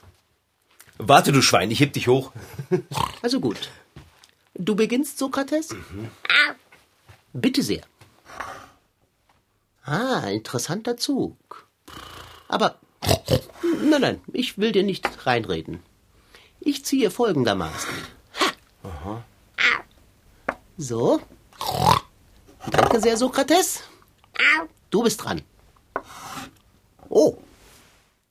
Warte, 0.97 1.31
du 1.31 1.43
Schwein, 1.43 1.69
ich 1.69 1.81
heb 1.81 1.93
dich 1.93 2.07
hoch. 2.07 2.31
Also 3.21 3.39
gut. 3.39 3.69
Du 4.55 4.73
beginnst, 4.75 5.19
Sokrates? 5.19 5.75
Bitte 7.31 7.61
sehr. 7.61 7.83
Ah, 9.83 10.31
interessanter 10.31 10.97
Zug. 10.97 11.67
Aber, 12.47 12.79
nein, 13.83 14.01
nein, 14.01 14.21
ich 14.33 14.57
will 14.57 14.71
dir 14.71 14.81
nicht 14.81 15.27
reinreden. 15.27 15.83
Ich 16.59 16.85
ziehe 16.85 17.11
folgendermaßen. 17.11 17.93
Ha. 18.83 19.23
So. 20.79 21.21
Danke 22.65 22.99
sehr, 22.99 23.15
Sokrates. 23.15 23.83
Du 24.93 25.01
bist 25.01 25.23
dran. 25.23 25.41
Oh, 27.09 27.35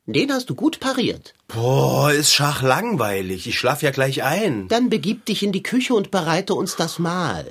den 0.07 0.33
hast 0.33 0.49
du 0.49 0.55
gut 0.55 0.79
pariert. 0.79 1.35
Boah, 1.49 2.13
ist 2.13 2.33
Schach 2.33 2.63
langweilig. 2.63 3.49
Ich 3.49 3.59
schlaf 3.59 3.83
ja 3.83 3.91
gleich 3.91 4.23
ein. 4.23 4.69
Dann 4.69 4.89
begib 4.89 5.27
dich 5.27 5.43
in 5.43 5.51
die 5.51 5.65
Küche 5.65 5.93
und 5.93 6.13
bereite 6.13 6.55
uns 6.55 6.77
das 6.77 7.01
Mahl. 7.01 7.47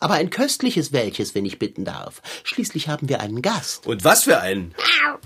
Aber 0.00 0.14
ein 0.14 0.28
köstliches 0.28 0.92
welches, 0.92 1.34
wenn 1.34 1.46
ich 1.46 1.58
bitten 1.58 1.86
darf. 1.86 2.20
Schließlich 2.44 2.88
haben 2.88 3.08
wir 3.08 3.20
einen 3.20 3.40
Gast. 3.40 3.86
Und 3.86 4.04
was 4.04 4.24
für 4.24 4.40
einen? 4.40 4.74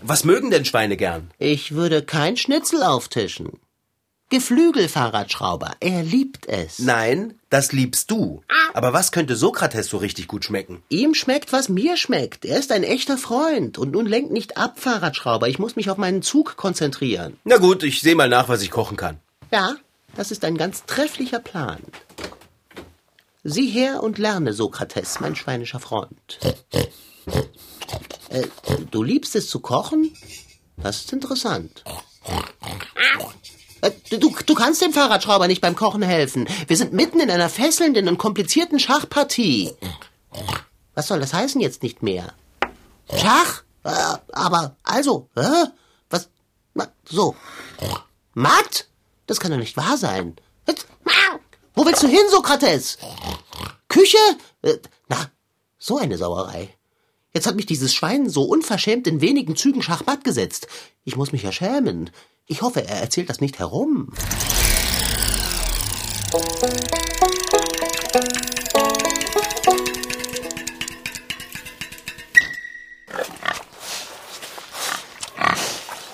Was 0.03 0.23
mögen 0.23 0.53
denn 0.53 0.65
Schweine 0.65 0.97
gern? 0.97 1.33
Ich 1.41 1.75
würde 1.75 2.05
kein 2.05 2.37
Schnitzel 2.37 2.85
auftischen. 2.85 3.59
Geflügelfahrradschrauber, 4.29 5.73
er 5.79 6.03
liebt 6.03 6.47
es. 6.49 6.81
Nein, 6.81 7.39
das 7.49 7.71
liebst 7.71 8.11
du. 8.11 8.43
Aber 8.75 8.93
was 8.93 9.13
könnte 9.13 9.37
Sokrates 9.37 9.87
so 9.89 9.99
richtig 9.99 10.27
gut 10.27 10.45
schmecken? 10.45 10.83
Ihm 10.89 11.15
schmeckt, 11.15 11.53
was 11.53 11.69
mir 11.69 11.97
schmeckt. 11.97 12.45
Er 12.45 12.59
ist 12.59 12.73
ein 12.73 12.83
echter 12.83 13.19
Freund. 13.19 13.79
Und 13.79 13.93
nun 13.93 14.05
lenkt 14.05 14.33
nicht 14.33 14.57
ab, 14.57 14.81
Fahrradschrauber. 14.81 15.49
Ich 15.49 15.61
muss 15.61 15.77
mich 15.77 15.91
auf 15.91 15.97
meinen 15.97 16.23
Zug 16.23 16.57
konzentrieren. 16.57 17.39
Na 17.45 17.59
gut, 17.59 17.85
ich 17.85 18.01
sehe 18.01 18.17
mal 18.17 18.29
nach, 18.29 18.49
was 18.49 18.63
ich 18.63 18.71
kochen 18.73 18.97
kann. 18.97 19.21
Ja, 19.53 19.77
das 20.17 20.33
ist 20.33 20.45
ein 20.45 20.57
ganz 20.57 20.85
trefflicher 20.87 21.39
Plan. 21.39 21.81
Sieh 23.45 23.71
her 23.71 24.03
und 24.03 24.19
lerne, 24.19 24.53
Sokrates, 24.53 25.21
mein 25.21 25.37
schweinischer 25.37 25.79
Freund. 25.79 26.41
Äh, 28.31 28.43
du 28.91 29.05
liebst 29.05 29.37
es 29.37 29.49
zu 29.49 29.61
kochen? 29.61 30.13
Das 30.79 30.97
ist 30.97 31.13
interessant. 31.13 31.85
Äh, 33.81 33.91
Du, 34.11 34.31
du 34.47 34.55
kannst 34.55 34.81
dem 34.83 34.93
Fahrradschrauber 34.93 35.49
nicht 35.49 35.61
beim 35.61 35.77
Kochen 35.77 36.03
helfen. 36.03 36.49
Wir 36.67 36.77
sind 36.77 36.93
mitten 36.93 37.21
in 37.21 37.31
einer 37.31 37.49
fesselnden 37.49 38.09
und 38.09 38.19
komplizierten 38.19 38.79
Schachpartie. 38.79 39.75
Was 40.95 41.09
soll 41.09 41.21
das 41.21 41.35
heißen 41.35 41.61
jetzt 41.61 41.83
nicht 41.83 42.03
mehr? 42.03 42.33
Schach? 43.15 43.63
Äh, 43.85 43.91
aber, 44.33 44.77
also, 44.83 45.29
hä? 45.37 45.67
Was? 46.11 46.29
So. 47.09 47.35
Matt? 48.35 48.87
Das 49.27 49.41
kann 49.41 49.51
doch 49.51 49.59
nicht 49.59 49.77
wahr 49.77 49.97
sein. 49.97 50.37
Wo 51.75 51.85
willst 51.85 52.03
du 52.03 52.09
hin, 52.09 52.21
Sokrates? 52.31 52.97
Küche? 53.89 54.17
Äh, 54.63 54.79
Na, 55.09 55.31
so 55.79 55.99
eine 55.99 56.17
Sauerei. 56.17 56.71
Jetzt 57.35 57.47
hat 57.47 57.57
mich 57.57 57.67
dieses 57.67 57.93
Schwein 57.95 58.31
so 58.31 58.45
unverschämt 58.45 59.07
in 59.07 59.21
wenigen 59.21 59.57
Zügen 59.57 59.83
Schachmatt 59.83 60.25
gesetzt. 60.25 60.69
Ich 61.05 61.17
muss 61.17 61.33
mich 61.33 61.43
ja 61.43 61.53
schämen. 61.53 62.11
Ich 62.49 62.63
hoffe, 62.63 62.87
er 62.87 63.01
erzählt 63.01 63.29
das 63.29 63.41
nicht 63.41 63.59
herum. 63.59 64.07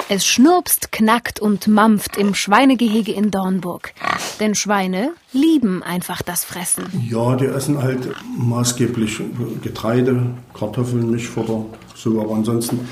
Es 0.08 0.24
schnurpst, 0.24 0.90
knackt 0.90 1.38
und 1.38 1.68
mampft 1.68 2.16
im 2.16 2.34
Schweinegehege 2.34 3.12
in 3.12 3.30
Dornburg. 3.30 3.92
Denn 4.40 4.54
Schweine 4.54 5.12
lieben 5.34 5.82
einfach 5.82 6.22
das 6.22 6.46
Fressen. 6.46 6.86
Ja, 7.10 7.36
die 7.36 7.44
essen 7.44 7.82
halt 7.82 8.08
maßgeblich 8.38 9.20
Getreide, 9.62 10.34
Kartoffeln, 10.54 11.10
Mischfutter, 11.10 11.66
so, 11.94 12.22
aber 12.22 12.36
ansonsten 12.36 12.88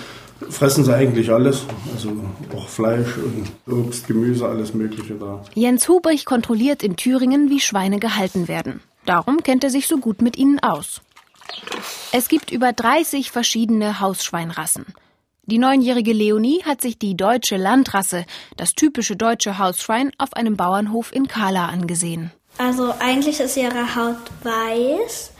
fressen 0.49 0.85
sie 0.85 0.95
eigentlich 0.95 1.31
alles. 1.31 1.65
Also 1.95 2.13
auch 2.57 2.69
Fleisch 2.69 3.17
und 3.19 3.51
Obst, 3.73 4.07
Gemüse, 4.07 4.49
alles 4.49 4.75
Mögliche 4.75 5.15
da. 5.15 5.45
Jens 5.55 5.89
Hubrich 5.89 6.25
kontrolliert 6.25 6.83
in 6.83 6.97
Thüringen, 6.97 7.51
wie 7.51 7.61
Schweine 7.61 7.99
gehalten 7.99 8.49
werden. 8.49 8.81
Darum 9.07 9.43
kennt 9.43 9.65
er 9.65 9.71
sich 9.71 9.87
so 9.87 9.99
gut 9.99 10.23
mit 10.23 10.37
ihnen 10.37 10.61
aus. 10.61 11.01
Es 12.13 12.29
gibt 12.29 12.51
über 12.51 12.73
30 12.73 13.31
verschiedene 13.31 14.01
Hausschweinrassen. 14.01 14.87
Die 15.47 15.59
neunjährige 15.59 16.13
Leonie 16.13 16.63
hat 16.65 16.81
sich 16.81 16.99
die 16.99 17.17
deutsche 17.17 17.57
Landrasse, 17.57 18.25
das 18.57 18.75
typische 18.75 19.17
deutsche 19.17 19.59
Hausschwein, 19.59 20.13
auf 20.17 20.35
einem 20.35 20.57
Bauernhof 20.57 21.13
in 21.13 21.27
Kala 21.27 21.67
angesehen. 21.67 22.31
Also 22.59 22.95
eigentlich 23.01 23.41
ist 23.41 23.57
ihre 23.57 23.97
Haut 23.97 24.31
weiß, 24.45 25.33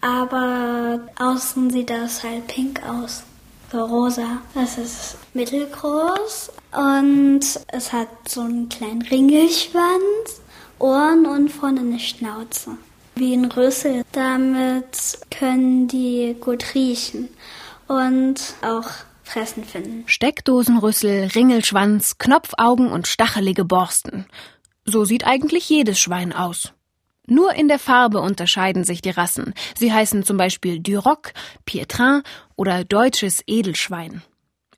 aber 0.00 1.00
außen 1.18 1.70
sieht 1.70 1.90
das 1.90 2.22
halt 2.22 2.46
pink 2.46 2.80
aus. 2.86 3.24
Rosa. 3.72 4.38
Es 4.54 4.78
ist 4.78 5.16
mittelgroß 5.34 6.52
und 6.72 7.40
es 7.68 7.92
hat 7.92 8.08
so 8.28 8.42
einen 8.42 8.68
kleinen 8.68 9.02
Ringelschwanz, 9.02 10.40
Ohren 10.78 11.26
und 11.26 11.48
vorne 11.48 11.80
eine 11.80 11.98
Schnauze. 11.98 12.72
Wie 13.14 13.32
ein 13.32 13.46
Rüssel. 13.46 14.02
Damit 14.12 15.18
können 15.30 15.88
die 15.88 16.36
gut 16.40 16.74
riechen 16.74 17.28
und 17.88 18.36
auch 18.62 18.90
Fressen 19.24 19.64
finden. 19.64 20.04
Steckdosenrüssel, 20.06 21.30
Ringelschwanz, 21.34 22.18
Knopfaugen 22.18 22.92
und 22.92 23.06
stachelige 23.06 23.64
Borsten. 23.64 24.26
So 24.84 25.04
sieht 25.04 25.26
eigentlich 25.26 25.68
jedes 25.68 25.98
Schwein 25.98 26.32
aus. 26.32 26.72
Nur 27.26 27.54
in 27.54 27.68
der 27.68 27.78
Farbe 27.78 28.20
unterscheiden 28.20 28.84
sich 28.84 29.02
die 29.02 29.10
Rassen. 29.10 29.52
Sie 29.76 29.92
heißen 29.92 30.24
zum 30.24 30.36
Beispiel 30.36 30.78
Duroc, 30.78 31.32
Pietrin 31.64 32.22
oder 32.54 32.84
deutsches 32.84 33.42
Edelschwein. 33.46 34.22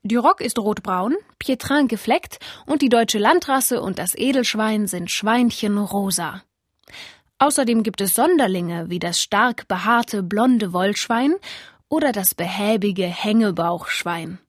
Duroc 0.03 0.41
ist 0.41 0.57
rotbraun, 0.57 1.15
Pietrin 1.39 1.87
gefleckt 1.87 2.39
und 2.65 2.81
die 2.81 2.89
deutsche 2.89 3.19
Landrasse 3.19 3.81
und 3.81 3.99
das 3.99 4.15
Edelschwein 4.15 4.87
sind 4.87 5.11
Schweinchen 5.11 5.77
rosa. 5.77 6.41
Außerdem 7.37 7.83
gibt 7.83 8.01
es 8.01 8.15
Sonderlinge 8.15 8.89
wie 8.89 8.99
das 8.99 9.21
stark 9.21 9.67
behaarte 9.67 10.23
blonde 10.23 10.73
Wollschwein 10.73 11.35
oder 11.87 12.11
das 12.11 12.33
behäbige 12.33 13.05
Hängebauchschwein. 13.05 14.39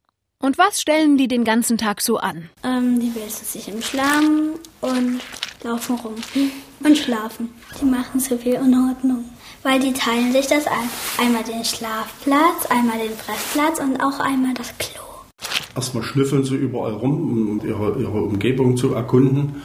Und 0.43 0.57
was 0.57 0.81
stellen 0.81 1.19
die 1.19 1.29
den 1.29 1.45
ganzen 1.45 1.77
Tag 1.77 2.01
so 2.01 2.17
an? 2.17 2.49
Ähm, 2.65 2.99
die 2.99 3.15
wälzen 3.15 3.45
sich 3.45 3.69
im 3.69 3.83
Schlamm 3.83 4.55
und 4.81 5.21
laufen 5.63 5.97
rum 5.97 6.15
und 6.83 6.97
schlafen. 6.97 7.51
Die 7.79 7.85
machen 7.85 8.19
zu 8.21 8.39
viel 8.39 8.55
Unordnung. 8.55 9.27
Weil 9.63 9.81
die 9.81 9.93
teilen 9.93 10.33
sich 10.33 10.47
das 10.47 10.67
ein. 10.67 10.89
Einmal 11.19 11.45
den 11.45 11.63
Schlafplatz, 11.63 12.65
einmal 12.71 12.99
den 12.99 13.13
Fressplatz 13.19 13.81
und 13.81 14.03
auch 14.03 14.19
einmal 14.19 14.55
das 14.55 14.73
Klo. 14.79 15.03
Erstmal 15.77 16.05
schnüffeln 16.05 16.43
sie 16.45 16.57
überall 16.57 16.95
rum, 16.95 17.61
um 17.61 17.69
ihre, 17.69 18.01
ihre 18.01 18.23
Umgebung 18.23 18.79
zu 18.79 18.95
erkunden. 18.95 19.57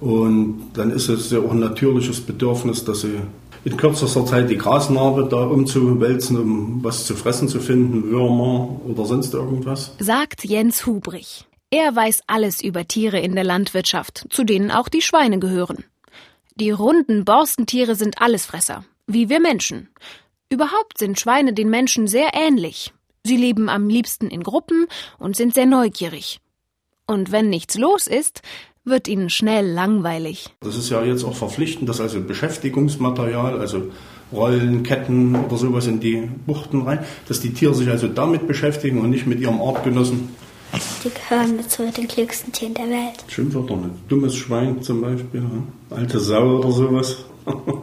Und 0.00 0.70
dann 0.74 0.90
ist 0.90 1.08
es 1.08 1.30
ja 1.30 1.38
auch 1.38 1.52
ein 1.52 1.60
natürliches 1.60 2.20
Bedürfnis, 2.20 2.84
dass 2.84 3.02
sie 3.02 3.20
in 3.66 3.76
kürzester 3.76 4.24
Zeit 4.24 4.48
die 4.48 4.58
Grasnarbe 4.58 5.26
da 5.28 5.38
umzuwälzen, 5.38 6.36
um 6.36 6.84
was 6.84 7.04
zu 7.04 7.16
fressen 7.16 7.48
zu 7.48 7.58
finden, 7.58 8.10
Würmer 8.10 8.80
oder 8.86 9.06
sonst 9.06 9.34
irgendwas. 9.34 9.96
Sagt 9.98 10.44
Jens 10.44 10.86
Hubrich. 10.86 11.46
Er 11.70 11.96
weiß 11.96 12.22
alles 12.28 12.62
über 12.62 12.86
Tiere 12.86 13.18
in 13.18 13.34
der 13.34 13.42
Landwirtschaft, 13.42 14.28
zu 14.30 14.44
denen 14.44 14.70
auch 14.70 14.88
die 14.88 15.02
Schweine 15.02 15.40
gehören. 15.40 15.84
Die 16.54 16.70
runden 16.70 17.24
Borstentiere 17.24 17.96
sind 17.96 18.22
Allesfresser. 18.22 18.84
wie 19.08 19.28
wir 19.28 19.40
Menschen. 19.40 19.88
Überhaupt 20.48 20.98
sind 20.98 21.18
Schweine 21.18 21.52
den 21.52 21.68
Menschen 21.68 22.06
sehr 22.06 22.30
ähnlich. 22.34 22.92
Sie 23.24 23.36
leben 23.36 23.68
am 23.68 23.88
liebsten 23.88 24.28
in 24.28 24.44
Gruppen 24.44 24.86
und 25.18 25.36
sind 25.36 25.54
sehr 25.54 25.66
neugierig. 25.66 26.40
Und 27.06 27.32
wenn 27.32 27.48
nichts 27.48 27.76
los 27.76 28.06
ist, 28.06 28.42
wird 28.86 29.08
ihnen 29.08 29.28
schnell 29.28 29.66
langweilig. 29.66 30.48
Das 30.60 30.76
ist 30.76 30.90
ja 30.90 31.02
jetzt 31.02 31.24
auch 31.24 31.34
verpflichtend, 31.34 31.88
dass 31.88 32.00
also 32.00 32.20
Beschäftigungsmaterial, 32.20 33.60
also 33.60 33.90
Rollen, 34.32 34.82
Ketten 34.82 35.34
oder 35.36 35.56
sowas 35.56 35.86
in 35.86 36.00
die 36.00 36.28
Buchten 36.46 36.82
rein, 36.82 37.00
dass 37.28 37.40
die 37.40 37.52
Tiere 37.52 37.74
sich 37.74 37.88
also 37.88 38.08
damit 38.08 38.46
beschäftigen 38.46 39.00
und 39.00 39.10
nicht 39.10 39.26
mit 39.26 39.40
ihrem 39.40 39.60
Artgenossen. 39.60 40.30
Die 41.04 41.10
gehören 41.10 41.68
zu 41.68 41.90
den 41.90 42.08
klügsten 42.08 42.52
Tieren 42.52 42.74
der 42.74 42.88
Welt. 42.88 43.24
Schimpfwörter, 43.28 43.74
ein 43.74 43.90
dummes 44.08 44.34
Schwein 44.34 44.82
zum 44.82 45.00
Beispiel, 45.00 45.42
ja. 45.42 45.96
alte 45.96 46.18
Sau 46.18 46.58
oder 46.58 46.72
sowas. 46.72 47.24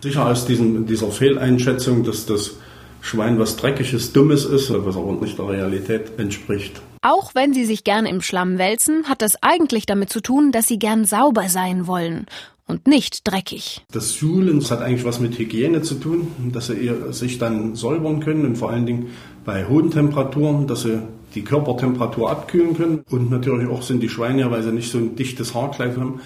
Sicher 0.00 0.26
aus 0.26 0.46
diesem, 0.46 0.86
dieser 0.86 1.10
Fehleinschätzung, 1.10 2.04
dass 2.04 2.24
das 2.26 2.56
Schwein 3.00 3.38
was 3.38 3.56
Dreckiges, 3.56 4.12
Dummes 4.12 4.44
ist, 4.44 4.72
was 4.72 4.96
aber 4.96 5.12
nicht 5.12 5.38
der 5.38 5.48
Realität 5.48 6.18
entspricht. 6.18 6.80
Auch 7.10 7.34
wenn 7.34 7.54
sie 7.54 7.64
sich 7.64 7.84
gern 7.84 8.04
im 8.04 8.20
Schlamm 8.20 8.58
wälzen, 8.58 9.08
hat 9.08 9.22
das 9.22 9.42
eigentlich 9.42 9.86
damit 9.86 10.10
zu 10.10 10.20
tun, 10.20 10.52
dass 10.52 10.66
sie 10.66 10.78
gern 10.78 11.06
sauber 11.06 11.48
sein 11.48 11.86
wollen 11.86 12.26
und 12.66 12.86
nicht 12.86 13.26
dreckig. 13.26 13.80
Das 13.90 14.12
Suhlen 14.12 14.60
das 14.60 14.70
hat 14.70 14.82
eigentlich 14.82 15.06
was 15.06 15.18
mit 15.18 15.38
Hygiene 15.38 15.80
zu 15.80 15.94
tun, 15.94 16.52
dass 16.52 16.66
sie 16.66 16.92
sich 17.12 17.38
dann 17.38 17.74
säubern 17.74 18.20
können 18.20 18.44
und 18.44 18.56
vor 18.56 18.68
allen 18.68 18.84
Dingen 18.84 19.06
bei 19.46 19.66
hohen 19.66 19.90
Temperaturen, 19.90 20.66
dass 20.66 20.82
sie 20.82 21.00
die 21.34 21.44
Körpertemperatur 21.44 22.30
abkühlen 22.30 22.76
können. 22.76 23.02
Und 23.08 23.30
natürlich 23.30 23.70
auch 23.70 23.80
sind 23.80 24.02
die 24.02 24.10
Schweine 24.10 24.40
ja, 24.40 24.50
weil 24.50 24.62
sie 24.62 24.72
nicht 24.72 24.92
so 24.92 24.98
ein 24.98 25.16
dichtes 25.16 25.54
Haarkleid 25.54 25.96
haben, 25.96 26.20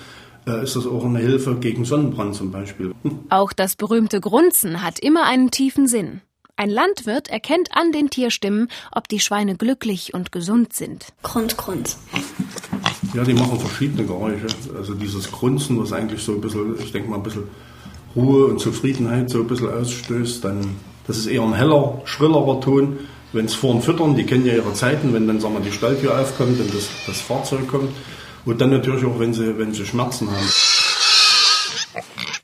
äh, 0.48 0.64
ist 0.64 0.74
das 0.74 0.88
auch 0.88 1.04
eine 1.04 1.20
Hilfe 1.20 1.54
gegen 1.60 1.84
Sonnenbrand 1.84 2.34
zum 2.34 2.50
Beispiel. 2.50 2.92
Auch 3.28 3.52
das 3.52 3.76
berühmte 3.76 4.20
Grunzen 4.20 4.82
hat 4.82 4.98
immer 4.98 5.26
einen 5.26 5.52
tiefen 5.52 5.86
Sinn. 5.86 6.22
Ein 6.56 6.71
Landwirt 6.71 7.28
erkennt 7.28 7.71
an 7.75 7.92
den 7.92 8.11
Tierstimmen, 8.11 8.68
ob 8.92 9.09
die 9.09 9.21
Schweine 9.21 9.56
glücklich 9.56 10.14
und 10.14 10.32
gesund 10.32 10.75
sind. 10.75 11.06
Grunz, 11.23 11.56
Grunz. 11.56 11.99
Ja, 13.14 13.25
die 13.25 13.32
machen 13.35 13.59
verschiedene 13.59 14.04
Geräusche. 14.06 14.47
Also 14.76 14.94
dieses 14.94 15.32
Grunzen, 15.32 15.80
was 15.80 15.92
eigentlich 15.92 16.23
so 16.23 16.32
ein 16.32 16.40
bisschen, 16.40 16.78
ich 16.78 16.92
denke 16.92 17.09
mal, 17.09 17.16
ein 17.16 17.23
bisschen 17.23 17.49
Ruhe 18.14 18.47
und 18.47 18.61
Zufriedenheit 18.61 19.30
so 19.30 19.38
ein 19.38 19.47
bisschen 19.47 19.73
ausstößt, 19.73 20.44
dann, 20.44 20.76
das 21.06 21.16
ist 21.16 21.26
eher 21.26 21.42
ein 21.42 21.54
heller, 21.54 22.02
schrillerer 22.04 22.61
Ton. 22.61 22.99
Wenn 23.32 23.47
es 23.47 23.54
vorn 23.54 23.80
füttern, 23.80 24.14
die 24.14 24.25
kennen 24.25 24.44
ja 24.44 24.54
ihre 24.54 24.75
Zeiten, 24.75 25.14
wenn 25.14 25.26
dann, 25.26 25.40
sagen 25.40 25.54
wir, 25.54 25.61
die 25.61 25.73
Stalltür 25.73 26.21
aufkommt 26.21 26.61
und 26.61 26.75
das, 26.75 26.90
das 27.06 27.21
Fahrzeug 27.21 27.66
kommt. 27.66 27.90
Und 28.44 28.61
dann 28.61 28.71
natürlich 28.71 29.04
auch, 29.06 29.18
wenn 29.18 29.32
sie, 29.32 29.56
wenn 29.59 29.73
sie 29.73 29.87
Schmerzen 29.87 30.30
haben. 30.30 30.49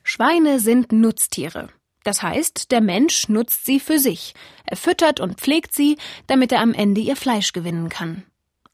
Schweine 0.03 0.61
sind 0.61 0.93
Nutztiere. 0.93 1.69
Das 2.05 2.23
heißt, 2.23 2.71
der 2.71 2.81
Mensch 2.81 3.29
nutzt 3.29 3.67
sie 3.67 3.81
für 3.81 3.99
sich. 3.99 4.35
Er 4.65 4.77
füttert 4.77 5.21
und 5.21 5.41
pflegt 5.41 5.75
sie, 5.75 5.97
damit 6.27 6.53
er 6.53 6.61
am 6.61 6.75
Ende 6.75 7.01
ihr 7.01 7.17
Fleisch 7.17 7.53
gewinnen 7.53 7.89
kann. 7.89 8.23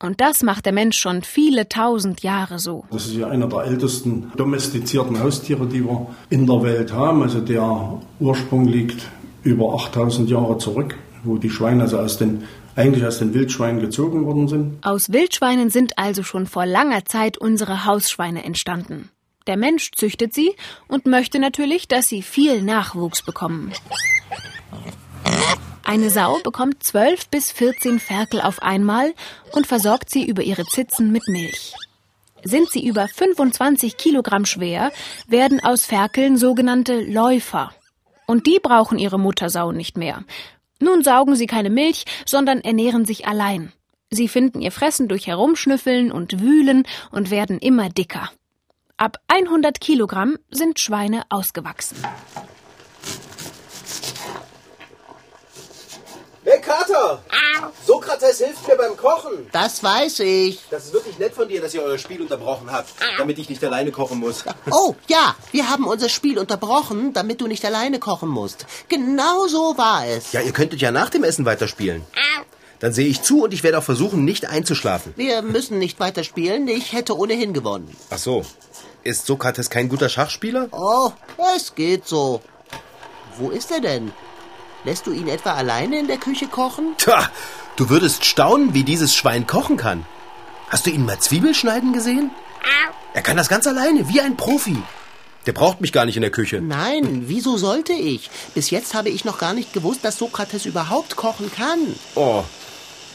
Und 0.02 0.20
das 0.20 0.42
macht 0.42 0.66
der 0.66 0.72
Mensch 0.72 0.98
schon 0.98 1.22
viele 1.22 1.68
tausend 1.68 2.22
Jahre 2.22 2.58
so. 2.58 2.84
Das 2.90 3.06
ist 3.06 3.14
ja 3.14 3.28
einer 3.28 3.48
der 3.48 3.60
ältesten 3.60 4.32
domestizierten 4.36 5.18
Haustiere, 5.20 5.66
die 5.66 5.84
wir 5.84 6.08
in 6.30 6.46
der 6.46 6.62
Welt 6.62 6.92
haben. 6.92 7.22
Also 7.22 7.40
der 7.40 8.00
Ursprung 8.20 8.66
liegt 8.66 9.06
über 9.44 9.74
8000 9.74 10.28
Jahre 10.28 10.58
zurück, 10.58 10.98
wo 11.22 11.38
die 11.38 11.50
Schweine 11.50 11.84
also 11.84 11.98
aus 11.98 12.18
den 12.18 12.44
eigentlich 12.76 13.06
aus 13.06 13.18
den 13.20 13.34
Wildschweinen 13.34 13.80
gezogen 13.80 14.26
worden 14.26 14.48
sind. 14.48 14.84
Aus 14.84 15.12
Wildschweinen 15.12 15.70
sind 15.70 15.96
also 15.96 16.22
schon 16.22 16.46
vor 16.46 16.66
langer 16.66 17.04
Zeit 17.04 17.38
unsere 17.38 17.84
Hausschweine 17.84 18.44
entstanden. 18.44 19.10
Der 19.46 19.56
Mensch 19.56 19.92
züchtet 19.92 20.32
sie 20.32 20.54
und 20.88 21.06
möchte 21.06 21.38
natürlich, 21.38 21.86
dass 21.86 22.08
sie 22.08 22.22
viel 22.22 22.62
Nachwuchs 22.62 23.22
bekommen. 23.22 23.72
Eine 25.82 26.08
Sau 26.08 26.38
bekommt 26.42 26.82
12 26.82 27.28
bis 27.28 27.52
14 27.52 27.98
Ferkel 27.98 28.40
auf 28.40 28.62
einmal 28.62 29.12
und 29.52 29.66
versorgt 29.66 30.08
sie 30.08 30.24
über 30.24 30.42
ihre 30.42 30.64
Zitzen 30.64 31.12
mit 31.12 31.28
Milch. 31.28 31.74
Sind 32.42 32.70
sie 32.70 32.86
über 32.86 33.06
25 33.06 33.98
Kilogramm 33.98 34.46
schwer, 34.46 34.92
werden 35.28 35.62
aus 35.62 35.84
Ferkeln 35.84 36.38
sogenannte 36.38 37.00
Läufer. 37.00 37.70
Und 38.26 38.46
die 38.46 38.58
brauchen 38.62 38.98
ihre 38.98 39.18
Muttersau 39.18 39.72
nicht 39.72 39.98
mehr. 39.98 40.24
Nun 40.80 41.04
saugen 41.04 41.36
sie 41.36 41.46
keine 41.46 41.70
Milch, 41.70 42.04
sondern 42.24 42.60
ernähren 42.60 43.04
sich 43.04 43.26
allein. 43.26 43.72
Sie 44.10 44.28
finden 44.28 44.62
ihr 44.62 44.72
Fressen 44.72 45.08
durch 45.08 45.26
Herumschnüffeln 45.26 46.12
und 46.12 46.40
Wühlen 46.40 46.86
und 47.10 47.30
werden 47.30 47.58
immer 47.58 47.90
dicker. 47.90 48.30
Ab 48.96 49.18
100 49.26 49.80
Kilogramm 49.80 50.38
sind 50.52 50.78
Schweine 50.78 51.24
ausgewachsen. 51.28 51.96
Hey 56.44 56.60
Kater! 56.60 57.20
Sokrates 57.84 58.38
hilft 58.38 58.68
mir 58.68 58.76
beim 58.76 58.96
Kochen. 58.96 59.48
Das 59.50 59.82
weiß 59.82 60.20
ich. 60.20 60.60
Das 60.70 60.84
ist 60.84 60.92
wirklich 60.92 61.18
nett 61.18 61.34
von 61.34 61.48
dir, 61.48 61.60
dass 61.60 61.74
ihr 61.74 61.82
euer 61.82 61.98
Spiel 61.98 62.20
unterbrochen 62.22 62.70
habt, 62.70 62.90
damit 63.18 63.38
ich 63.38 63.48
nicht 63.48 63.64
alleine 63.64 63.90
kochen 63.90 64.20
muss. 64.20 64.44
Oh, 64.70 64.94
ja, 65.08 65.34
wir 65.50 65.68
haben 65.68 65.86
unser 65.86 66.08
Spiel 66.08 66.38
unterbrochen, 66.38 67.12
damit 67.12 67.40
du 67.40 67.48
nicht 67.48 67.64
alleine 67.64 67.98
kochen 67.98 68.28
musst. 68.28 68.66
Genau 68.88 69.48
so 69.48 69.76
war 69.76 70.06
es. 70.06 70.32
Ja, 70.32 70.40
ihr 70.40 70.52
könntet 70.52 70.80
ja 70.80 70.92
nach 70.92 71.10
dem 71.10 71.24
Essen 71.24 71.44
weiterspielen. 71.44 72.04
Dann 72.84 72.92
sehe 72.92 73.06
ich 73.06 73.22
zu 73.22 73.44
und 73.44 73.54
ich 73.54 73.62
werde 73.62 73.78
auch 73.78 73.82
versuchen, 73.82 74.26
nicht 74.26 74.50
einzuschlafen. 74.50 75.14
Wir 75.16 75.40
müssen 75.40 75.78
nicht 75.78 76.00
weiterspielen, 76.00 76.68
ich 76.68 76.92
hätte 76.92 77.16
ohnehin 77.16 77.54
gewonnen. 77.54 77.88
Ach 78.10 78.18
so. 78.18 78.44
Ist 79.02 79.24
Sokrates 79.24 79.70
kein 79.70 79.88
guter 79.88 80.10
Schachspieler? 80.10 80.68
Oh, 80.70 81.10
es 81.56 81.74
geht 81.74 82.06
so. 82.06 82.42
Wo 83.38 83.48
ist 83.48 83.70
er 83.70 83.80
denn? 83.80 84.12
Lässt 84.84 85.06
du 85.06 85.12
ihn 85.12 85.28
etwa 85.28 85.54
alleine 85.54 85.98
in 85.98 86.08
der 86.08 86.18
Küche 86.18 86.46
kochen? 86.46 86.92
Tja, 86.98 87.30
du 87.76 87.88
würdest 87.88 88.26
staunen, 88.26 88.74
wie 88.74 88.84
dieses 88.84 89.14
Schwein 89.14 89.46
kochen 89.46 89.78
kann. 89.78 90.04
Hast 90.68 90.84
du 90.84 90.90
ihn 90.90 91.06
mal 91.06 91.18
Zwiebelschneiden 91.18 91.94
gesehen? 91.94 92.32
Er 93.14 93.22
kann 93.22 93.38
das 93.38 93.48
ganz 93.48 93.66
alleine, 93.66 94.10
wie 94.10 94.20
ein 94.20 94.36
Profi. 94.36 94.76
Der 95.46 95.52
braucht 95.52 95.80
mich 95.80 95.92
gar 95.92 96.04
nicht 96.04 96.16
in 96.16 96.22
der 96.22 96.30
Küche. 96.30 96.60
Nein, 96.60 97.24
wieso 97.28 97.56
sollte 97.56 97.94
ich? 97.94 98.28
Bis 98.52 98.68
jetzt 98.68 98.92
habe 98.92 99.08
ich 99.08 99.24
noch 99.24 99.38
gar 99.38 99.54
nicht 99.54 99.72
gewusst, 99.72 100.00
dass 100.04 100.18
Sokrates 100.18 100.66
überhaupt 100.66 101.16
kochen 101.16 101.50
kann. 101.50 101.78
Oh, 102.14 102.44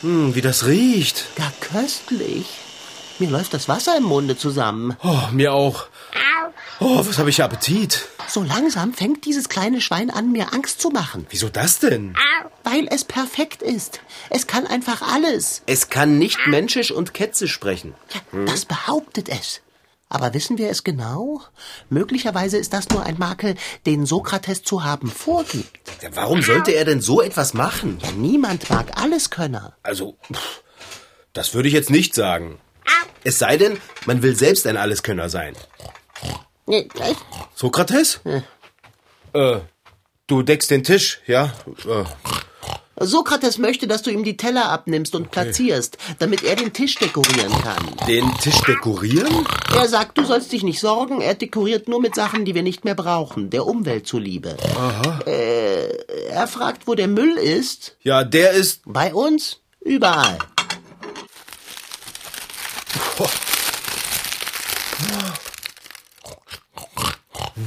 hm, 0.02 0.36
wie 0.36 0.42
das 0.42 0.66
riecht. 0.66 1.26
Gar 1.36 1.52
köstlich. 1.60 2.46
Mir 3.20 3.30
läuft 3.30 3.54
das 3.54 3.68
Wasser 3.68 3.98
im 3.98 4.04
Munde 4.04 4.38
zusammen. 4.38 4.96
Oh, 5.04 5.28
mir 5.32 5.54
auch. 5.54 5.88
Oh, 6.80 7.06
was 7.06 7.18
habe 7.18 7.30
ich 7.30 7.44
Appetit. 7.44 8.08
So 8.28 8.42
langsam 8.42 8.94
fängt 8.94 9.26
dieses 9.26 9.50
kleine 9.50 9.82
Schwein 9.82 10.10
an, 10.10 10.32
mir 10.32 10.54
Angst 10.54 10.80
zu 10.80 10.90
machen. 10.90 11.26
Wieso 11.30 11.50
das 11.50 11.80
denn? 11.80 12.16
Weil 12.64 12.88
es 12.90 13.04
perfekt 13.04 13.62
ist. 13.62 14.00
Es 14.30 14.48
kann 14.48 14.66
einfach 14.66 15.02
alles. 15.02 15.64
Es 15.66 15.90
kann 15.90 16.18
nicht 16.18 16.40
menschisch 16.48 16.92
und 16.92 17.14
ketzisch 17.14 17.52
sprechen. 17.52 17.94
Ja, 18.14 18.46
das 18.46 18.64
behauptet 18.66 19.28
es. 19.28 19.62
Aber 20.10 20.34
wissen 20.34 20.58
wir 20.58 20.70
es 20.72 20.84
genau? 20.84 21.42
Möglicherweise 21.90 22.58
ist 22.58 22.74
das 22.74 22.90
nur 22.90 23.04
ein 23.04 23.20
Makel, 23.20 23.56
den 23.86 24.08
Sokrates 24.08 24.64
zu 24.64 24.84
haben 24.84 25.10
vorgibt. 25.10 25.80
Ja, 26.02 26.10
warum 26.16 26.42
sollte 26.42 26.72
er 26.72 26.84
denn 26.84 27.00
so 27.00 27.22
etwas 27.22 27.54
machen? 27.54 28.00
Ja, 28.02 28.12
niemand 28.14 28.70
mag 28.72 29.00
Alleskönner. 29.00 29.78
Also, 29.84 30.18
pff, 30.34 30.64
das 31.34 31.54
würde 31.54 31.68
ich 31.68 31.76
jetzt 31.76 31.92
nicht 31.92 32.16
sagen. 32.16 32.60
Es 33.24 33.38
sei 33.38 33.58
denn, 33.58 33.78
man 34.06 34.24
will 34.24 34.36
selbst 34.36 34.66
ein 34.66 34.78
Alleskönner 34.78 35.30
sein. 35.30 35.56
Nee, 36.66 36.88
Sokrates? 37.54 38.22
Äh, 39.34 39.60
du 40.28 40.42
deckst 40.42 40.72
den 40.72 40.84
Tisch, 40.84 41.22
ja? 41.28 41.54
Äh, 41.86 42.06
Sokrates 43.00 43.58
möchte, 43.58 43.88
dass 43.88 44.02
du 44.02 44.10
ihm 44.12 44.24
die 44.24 44.38
Teller 44.38 44.70
abnimmst 44.70 45.16
und 45.16 45.32
platzierst, 45.32 45.98
damit 46.20 46.44
er 46.44 46.56
den 46.56 46.74
Tisch 46.74 46.96
dekorieren 46.96 47.52
kann. 47.62 47.90
den 48.08 48.32
Tisch 48.42 48.60
dekorieren? 48.68 49.46
Er 49.76 49.88
sagt, 49.88 50.18
du 50.18 50.26
sollst 50.26 50.52
dich 50.52 50.64
nicht 50.64 50.80
sorgen, 50.80 51.22
er 51.22 51.36
dekoriert 51.36 51.88
nur 51.88 52.02
mit 52.02 52.16
Sachen, 52.16 52.46
die 52.46 52.56
wir 52.56 52.64
nicht 52.64 52.86
mehr 52.86 52.96
brauchen, 52.96 53.50
der 53.50 53.66
Umwelt 53.66 54.08
zuliebe. 54.08 54.56
Äh, 55.26 56.30
er 56.30 56.48
fragt, 56.48 56.88
wo 56.88 56.96
der 56.96 57.08
Müll 57.08 57.38
ist. 57.38 57.98
Ja, 58.02 58.24
der 58.24 58.52
ist. 58.52 58.82
Bei 58.86 59.14
uns? 59.14 59.62
Überall. 59.82 60.38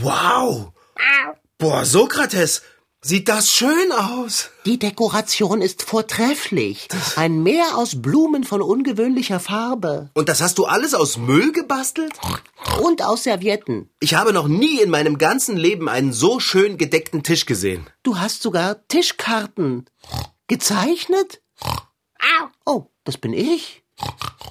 Wow! 0.00 0.72
Boah, 1.58 1.84
Sokrates, 1.84 2.62
sieht 3.04 3.28
das 3.28 3.50
schön 3.50 3.92
aus. 3.92 4.50
Die 4.64 4.78
Dekoration 4.78 5.60
ist 5.60 5.82
vortrefflich. 5.82 6.88
Ein 7.16 7.42
Meer 7.42 7.76
aus 7.76 8.00
Blumen 8.00 8.44
von 8.44 8.62
ungewöhnlicher 8.62 9.40
Farbe. 9.40 10.10
Und 10.14 10.28
das 10.28 10.40
hast 10.40 10.58
du 10.58 10.66
alles 10.66 10.94
aus 10.94 11.16
Müll 11.18 11.52
gebastelt? 11.52 12.12
Und 12.80 13.02
aus 13.02 13.24
Servietten. 13.24 13.90
Ich 14.00 14.14
habe 14.14 14.32
noch 14.32 14.46
nie 14.46 14.80
in 14.80 14.88
meinem 14.88 15.18
ganzen 15.18 15.56
Leben 15.56 15.88
einen 15.88 16.12
so 16.12 16.38
schön 16.38 16.78
gedeckten 16.78 17.22
Tisch 17.22 17.44
gesehen. 17.44 17.86
Du 18.04 18.18
hast 18.18 18.42
sogar 18.42 18.86
Tischkarten. 18.86 19.86
Gezeichnet? 20.46 21.42
Oh, 22.64 22.86
das 23.04 23.18
bin 23.18 23.32
ich. 23.32 23.82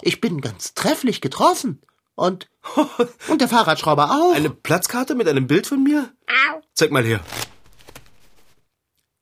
Ich 0.02 0.20
bin 0.20 0.42
ganz 0.42 0.74
trefflich 0.74 1.22
getroffen. 1.22 1.82
Und, 2.16 2.50
und 3.30 3.40
der 3.40 3.48
Fahrradschrauber 3.48 4.12
auch. 4.12 4.36
Eine 4.36 4.50
Platzkarte 4.50 5.16
mit 5.16 5.28
einem 5.30 5.48
Bild 5.48 5.68
von 5.68 5.82
mir? 5.84 6.12
Zeig 6.74 6.92
mal 6.92 7.04
her. 7.04 7.22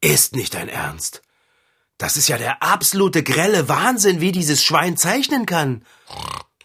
Ist 0.01 0.35
nicht 0.35 0.53
dein 0.53 0.69
Ernst. 0.69 1.21
Das 1.97 2.15
ist 2.15 2.29
ja 2.29 2.37
der 2.37 2.63
absolute 2.63 3.23
grelle 3.23 3.67
Wahnsinn, 3.67 4.21
wie 4.21 4.31
dieses 4.31 4.63
Schwein 4.63 4.95
zeichnen 4.95 5.45
kann. 5.45 5.83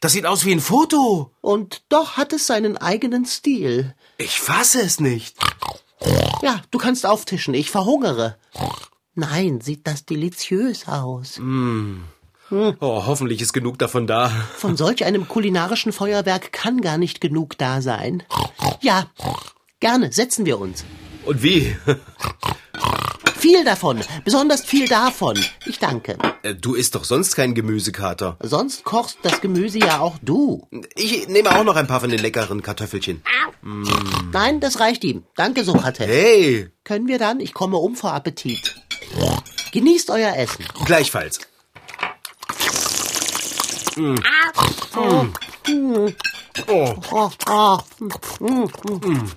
Das 0.00 0.12
sieht 0.12 0.26
aus 0.26 0.44
wie 0.44 0.52
ein 0.52 0.60
Foto. 0.60 1.32
Und 1.40 1.82
doch 1.88 2.16
hat 2.16 2.32
es 2.32 2.46
seinen 2.46 2.76
eigenen 2.76 3.24
Stil. 3.24 3.94
Ich 4.18 4.38
fasse 4.40 4.80
es 4.80 5.00
nicht. 5.00 5.36
Ja, 6.42 6.62
du 6.70 6.78
kannst 6.78 7.06
auftischen, 7.06 7.54
ich 7.54 7.70
verhungere. 7.70 8.36
Nein, 9.14 9.60
sieht 9.60 9.86
das 9.86 10.04
deliziös 10.04 10.86
aus. 10.86 11.40
Oh, 12.50 13.06
hoffentlich 13.06 13.40
ist 13.40 13.52
genug 13.52 13.78
davon 13.78 14.06
da. 14.06 14.30
Von 14.56 14.76
solch 14.76 15.04
einem 15.04 15.26
kulinarischen 15.26 15.92
Feuerwerk 15.92 16.52
kann 16.52 16.80
gar 16.80 16.98
nicht 16.98 17.20
genug 17.20 17.58
da 17.58 17.80
sein. 17.80 18.22
Ja, 18.80 19.06
gerne, 19.80 20.12
setzen 20.12 20.44
wir 20.46 20.60
uns. 20.60 20.84
Und 21.24 21.42
wie? 21.42 21.74
Viel 23.44 23.62
davon, 23.62 24.00
besonders 24.24 24.64
viel 24.64 24.88
davon. 24.88 25.38
Ich 25.66 25.78
danke. 25.78 26.16
Äh, 26.42 26.54
Du 26.54 26.72
isst 26.72 26.94
doch 26.94 27.04
sonst 27.04 27.34
kein 27.36 27.54
Gemüsekater. 27.54 28.38
Sonst 28.40 28.84
kochst 28.84 29.18
das 29.20 29.42
Gemüse 29.42 29.80
ja 29.80 29.98
auch 30.00 30.16
du. 30.22 30.66
Ich 30.96 31.28
nehme 31.28 31.54
auch 31.54 31.62
noch 31.62 31.76
ein 31.76 31.86
paar 31.86 32.00
von 32.00 32.08
den 32.08 32.20
leckeren 32.20 32.62
Kartoffelchen. 32.62 33.22
Nein, 34.32 34.60
das 34.60 34.80
reicht 34.80 35.04
ihm. 35.04 35.24
Danke, 35.36 35.62
Sokrates. 35.62 36.06
Hey, 36.06 36.70
Können 36.84 37.06
wir 37.06 37.18
dann? 37.18 37.38
Ich 37.38 37.52
komme 37.52 37.76
um 37.76 37.96
vor 37.96 38.14
Appetit. 38.14 38.76
Genießt 39.72 40.08
euer 40.08 40.34
Essen. 40.36 40.64
gleichfalls. 40.86 41.40
Oh, 46.66 46.94
oh. 47.46 47.78
Mm, 48.40 48.64
mm. 48.88 49.32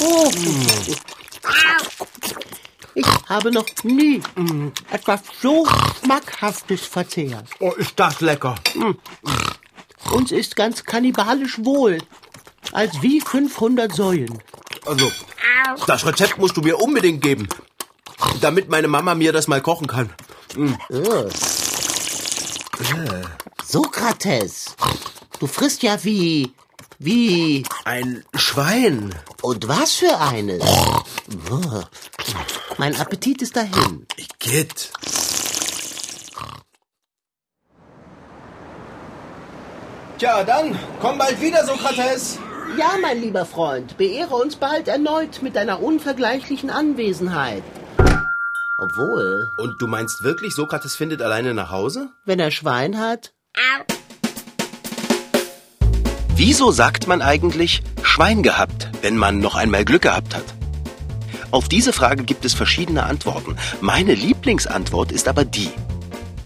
Oh. 0.00 0.24
Ich 2.98 3.06
habe 3.28 3.52
noch 3.52 3.66
nie 3.84 4.20
mm, 4.34 4.72
etwas 4.90 5.20
so 5.40 5.64
Schmackhaftes 6.02 6.84
verzehrt. 6.84 7.46
Oh, 7.60 7.70
ist 7.76 7.92
das 7.96 8.20
lecker. 8.20 8.56
Uns 10.10 10.32
ist 10.32 10.56
ganz 10.56 10.82
kannibalisch 10.82 11.58
wohl, 11.64 11.98
als 12.72 13.00
wie 13.00 13.20
500 13.20 13.94
Säulen. 13.94 14.42
Also, 14.84 15.12
das 15.86 16.04
Rezept 16.04 16.38
musst 16.38 16.56
du 16.56 16.60
mir 16.60 16.78
unbedingt 16.78 17.22
geben, 17.22 17.48
damit 18.40 18.68
meine 18.68 18.88
Mama 18.88 19.14
mir 19.14 19.32
das 19.32 19.46
mal 19.46 19.60
kochen 19.60 19.86
kann. 19.86 20.10
Sokrates, 23.64 24.74
du 25.38 25.46
frisst 25.46 25.84
ja 25.84 26.02
wie, 26.02 26.52
wie, 26.98 27.62
Ein 27.84 28.24
Schwein. 28.34 29.14
und 29.42 29.68
was 29.68 29.92
für 29.94 30.18
eines? 30.18 30.62
Mein 32.78 32.94
Appetit 32.96 33.42
ist 33.42 33.56
dahin. 33.56 34.06
Igitt. 34.16 34.90
Tja, 40.18 40.42
dann, 40.44 40.76
komm 41.00 41.18
bald 41.18 41.40
wieder, 41.40 41.64
Sokrates. 41.64 42.38
Ja, 42.76 42.90
mein 43.00 43.20
lieber 43.20 43.44
Freund, 43.46 43.96
beehre 43.96 44.34
uns 44.34 44.56
bald 44.56 44.88
erneut 44.88 45.42
mit 45.42 45.56
deiner 45.56 45.82
unvergleichlichen 45.82 46.70
Anwesenheit. 46.70 47.62
Obwohl, 48.80 49.50
Und 49.56 49.80
du 49.80 49.86
meinst 49.86 50.22
wirklich, 50.22 50.54
Sokrates 50.54 50.94
findet 50.94 51.22
alleine 51.22 51.54
nach 51.54 51.70
Hause? 51.70 52.10
wenn 52.24 52.40
er 52.40 52.50
Schwein 52.50 52.98
hat, 52.98 53.32
Wieso 56.36 56.70
sagt 56.70 57.08
man 57.08 57.20
eigentlich 57.20 57.82
Schwein 58.02 58.44
gehabt, 58.44 58.88
wenn 59.02 59.16
man 59.16 59.40
noch 59.40 59.56
einmal 59.56 59.84
Glück 59.84 60.02
gehabt 60.02 60.36
hat? 60.36 60.44
Auf 61.50 61.68
diese 61.68 61.94
Frage 61.94 62.24
gibt 62.24 62.44
es 62.44 62.52
verschiedene 62.52 63.04
Antworten. 63.04 63.56
Meine 63.80 64.14
Lieblingsantwort 64.14 65.12
ist 65.12 65.28
aber 65.28 65.46
die. 65.46 65.70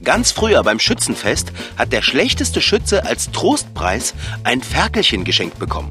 Ganz 0.05 0.31
früher 0.31 0.63
beim 0.63 0.79
Schützenfest 0.79 1.53
hat 1.77 1.93
der 1.93 2.03
schlechteste 2.03 2.61
Schütze 2.61 3.05
als 3.05 3.33
Trostpreis 3.33 4.15
ein 4.45 4.61
Ferkelchen 4.63 5.25
geschenkt 5.25 5.59
bekommen. 5.59 5.91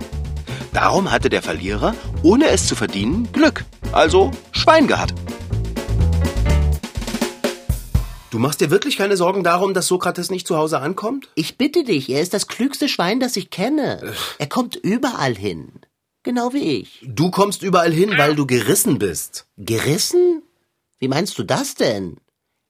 Darum 0.74 1.12
hatte 1.12 1.30
der 1.30 1.42
Verlierer, 1.42 1.94
ohne 2.24 2.48
es 2.48 2.68
zu 2.68 2.76
verdienen, 2.76 3.30
Glück, 3.34 3.66
also 3.92 4.32
Schwein 4.54 4.88
gehabt. 4.88 5.14
Du 8.30 8.40
machst 8.40 8.62
dir 8.62 8.72
wirklich 8.72 8.96
keine 8.96 9.18
Sorgen 9.18 9.44
darum, 9.44 9.74
dass 9.74 9.88
Sokrates 9.88 10.32
nicht 10.32 10.48
zu 10.48 10.56
Hause 10.56 10.80
ankommt? 10.80 11.28
ich 11.36 11.58
bitte 11.58 11.84
dich, 11.84 12.10
er 12.10 12.22
ist 12.22 12.34
das 12.34 12.48
klügste 12.48 12.88
Schwein, 12.88 13.20
das 13.20 13.36
ich 13.36 13.50
kenne. 13.50 14.14
Er 14.40 14.48
kommt 14.48 14.78
überall 14.78 15.36
hin. 15.36 15.82
Genau 16.24 16.54
wie 16.54 16.80
ich. 16.82 17.04
Du 17.08 17.32
kommst 17.32 17.64
überall 17.64 17.92
hin, 17.92 18.14
weil 18.18 18.36
du 18.36 18.46
gerissen 18.46 19.00
bist. 19.00 19.48
Gerissen? 19.58 20.44
Wie 21.00 21.08
meinst 21.08 21.38
du 21.40 21.44
das 21.44 21.76
denn? 21.76 22.18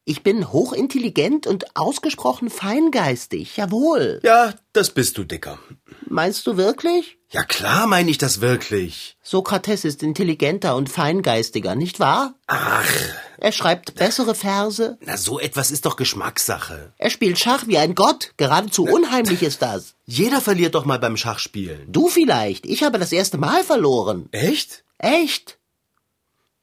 Ich 0.04 0.24
bin 0.24 0.52
hochintelligent 0.52 1.46
und 1.46 1.76
ausgesprochen 1.76 2.50
feingeistig, 2.50 3.56
jawohl. 3.58 4.20
Ja, 4.24 4.54
das 4.74 4.90
bist 4.90 5.18
du, 5.18 5.24
Dicker. 5.26 5.60
Meinst 6.08 6.48
du 6.48 6.58
wirklich? 6.58 7.18
Ja 7.30 7.44
klar 7.44 7.88
meine 7.88 8.10
ich 8.10 8.18
das 8.18 8.42
wirklich. 8.42 9.16
Sokrates 9.22 9.86
ist 9.86 10.02
intelligenter 10.02 10.76
und 10.76 10.90
feingeistiger, 10.90 11.76
nicht 11.76 12.00
wahr? 12.00 12.34
Ach, 12.48 12.90
Er 13.38 13.52
schreibt 13.52 13.96
bessere 13.96 14.34
Verse. 14.34 14.98
na 15.02 15.18
so 15.18 15.40
etwas 15.40 15.70
ist 15.72 15.86
doch 15.86 15.96
Geschmackssache. 15.98 16.94
Er 16.98 17.10
spielt 17.12 17.38
Schach 17.40 17.68
wie 17.68 17.78
ein 17.78 17.94
Gott. 17.96 18.34
Geradezu 18.38 18.84
unheimlich 18.86 19.44
ist 19.44 19.62
das. 19.62 19.94
Jeder 20.12 20.42
verliert 20.42 20.76
doch 20.76 20.84
mal 20.84 21.00
beim 21.00 21.16
Schachspielen. 21.16 21.90
Du 21.90 22.10
vielleicht. 22.10 22.66
Ich 22.66 22.84
habe 22.84 23.00
das 23.00 23.14
erste 23.14 23.38
Mal 23.38 23.64
verloren. 23.64 24.28
Echt? 24.34 24.84
Echt? 24.98 25.58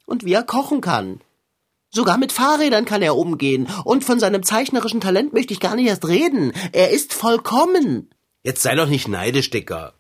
Und 0.04 0.22
wie 0.22 0.34
er 0.34 0.42
kochen 0.42 0.82
kann. 0.82 1.22
Sogar 1.88 2.18
mit 2.18 2.30
Fahrrädern 2.30 2.84
kann 2.84 3.00
er 3.00 3.16
umgehen. 3.16 3.66
Und 3.84 4.04
von 4.04 4.20
seinem 4.20 4.42
zeichnerischen 4.42 5.00
Talent 5.00 5.32
möchte 5.32 5.54
ich 5.54 5.60
gar 5.60 5.76
nicht 5.76 5.88
erst 5.88 6.06
reden. 6.06 6.52
Er 6.72 6.90
ist 6.90 7.14
vollkommen. 7.14 8.10
Jetzt 8.42 8.60
sei 8.60 8.74
doch 8.74 8.86
nicht 8.86 9.08
neidisch, 9.08 9.48
Dicker. 9.48 9.94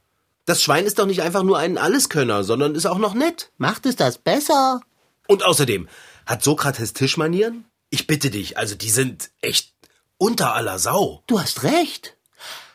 Das 0.44 0.62
Schwein 0.62 0.84
ist 0.84 0.98
doch 0.98 1.06
nicht 1.06 1.22
einfach 1.22 1.42
nur 1.42 1.56
ein 1.56 1.78
Alleskönner, 1.78 2.44
sondern 2.44 2.74
ist 2.74 2.84
auch 2.84 2.98
noch 2.98 3.14
nett. 3.14 3.50
Macht 3.56 3.86
es 3.86 3.96
das 3.96 4.18
besser? 4.18 4.82
Und 5.26 5.42
außerdem, 5.42 5.88
hat 6.26 6.42
Sokrates 6.42 6.92
Tischmanieren? 6.92 7.64
Ich 7.88 8.06
bitte 8.06 8.28
dich, 8.28 8.58
also 8.58 8.74
die 8.74 8.90
sind 8.90 9.30
echt 9.40 9.72
unter 10.18 10.52
aller 10.52 10.78
Sau. 10.78 11.22
Du 11.26 11.40
hast 11.40 11.62
recht. 11.62 12.17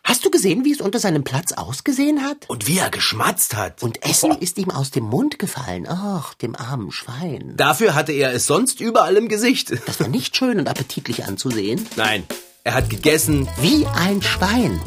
Hast 0.05 0.25
du 0.25 0.29
gesehen, 0.29 0.65
wie 0.65 0.73
es 0.73 0.81
unter 0.81 0.99
seinem 0.99 1.23
Platz 1.23 1.53
ausgesehen 1.53 2.23
hat? 2.23 2.49
Und 2.49 2.67
wie 2.67 2.77
er 2.77 2.89
geschmatzt 2.89 3.55
hat. 3.55 3.81
Und 3.81 4.03
Essen 4.05 4.33
ist 4.33 4.57
ihm 4.57 4.69
aus 4.69 4.91
dem 4.91 5.05
Mund 5.05 5.39
gefallen. 5.39 5.87
Ach, 5.87 6.33
dem 6.33 6.57
armen 6.57 6.91
Schwein. 6.91 7.53
Dafür 7.55 7.95
hatte 7.95 8.11
er 8.11 8.33
es 8.33 8.45
sonst 8.45 8.81
überall 8.81 9.15
im 9.15 9.29
Gesicht. 9.29 9.71
Das 9.85 9.99
war 9.99 10.07
nicht 10.07 10.35
schön 10.35 10.59
und 10.59 10.67
appetitlich 10.67 11.25
anzusehen. 11.25 11.87
Nein, 11.95 12.23
er 12.63 12.73
hat 12.73 12.89
gegessen. 12.89 13.47
Wie 13.61 13.85
ein 13.85 14.21
Schwein. 14.21 14.81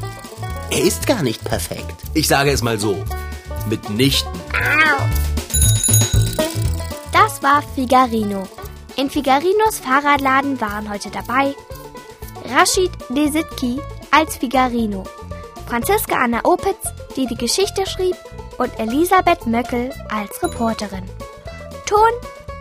Er 0.71 0.83
ist 0.83 1.07
gar 1.07 1.23
nicht 1.23 1.45
perfekt. 1.45 1.95
Ich 2.13 2.27
sage 2.27 2.51
es 2.51 2.63
mal 2.63 2.79
so. 2.79 3.03
Mitnichten. 3.69 4.33
Das 7.13 7.43
war 7.43 7.63
Figarino. 7.75 8.49
In 8.97 9.11
Figarinos 9.11 9.79
Fahrradladen 9.79 10.61
waren 10.61 10.91
heute 10.91 11.11
dabei 11.11 11.55
Rashid 12.45 12.91
Desitki 13.11 13.81
als 14.17 14.39
Figarino, 14.39 15.05
Franziska 15.67 16.17
Anna 16.17 16.41
Opitz, 16.45 16.87
die 17.17 17.27
die 17.27 17.35
Geschichte 17.35 17.85
schrieb, 17.87 18.17
und 18.57 18.71
Elisabeth 18.81 19.47
Möckel 19.47 19.93
als 20.09 20.43
Reporterin. 20.43 21.05
Ton 21.85 22.13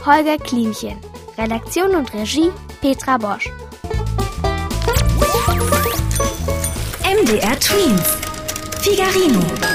Holger 0.05 0.37
Klimchen. 0.37 0.97
Redaktion 1.37 1.95
und 1.95 2.13
Regie 2.13 2.51
Petra 2.81 3.17
Bosch. 3.17 3.49
MDR 7.03 7.57
Twins. 7.59 8.17
Figarino. 8.81 9.74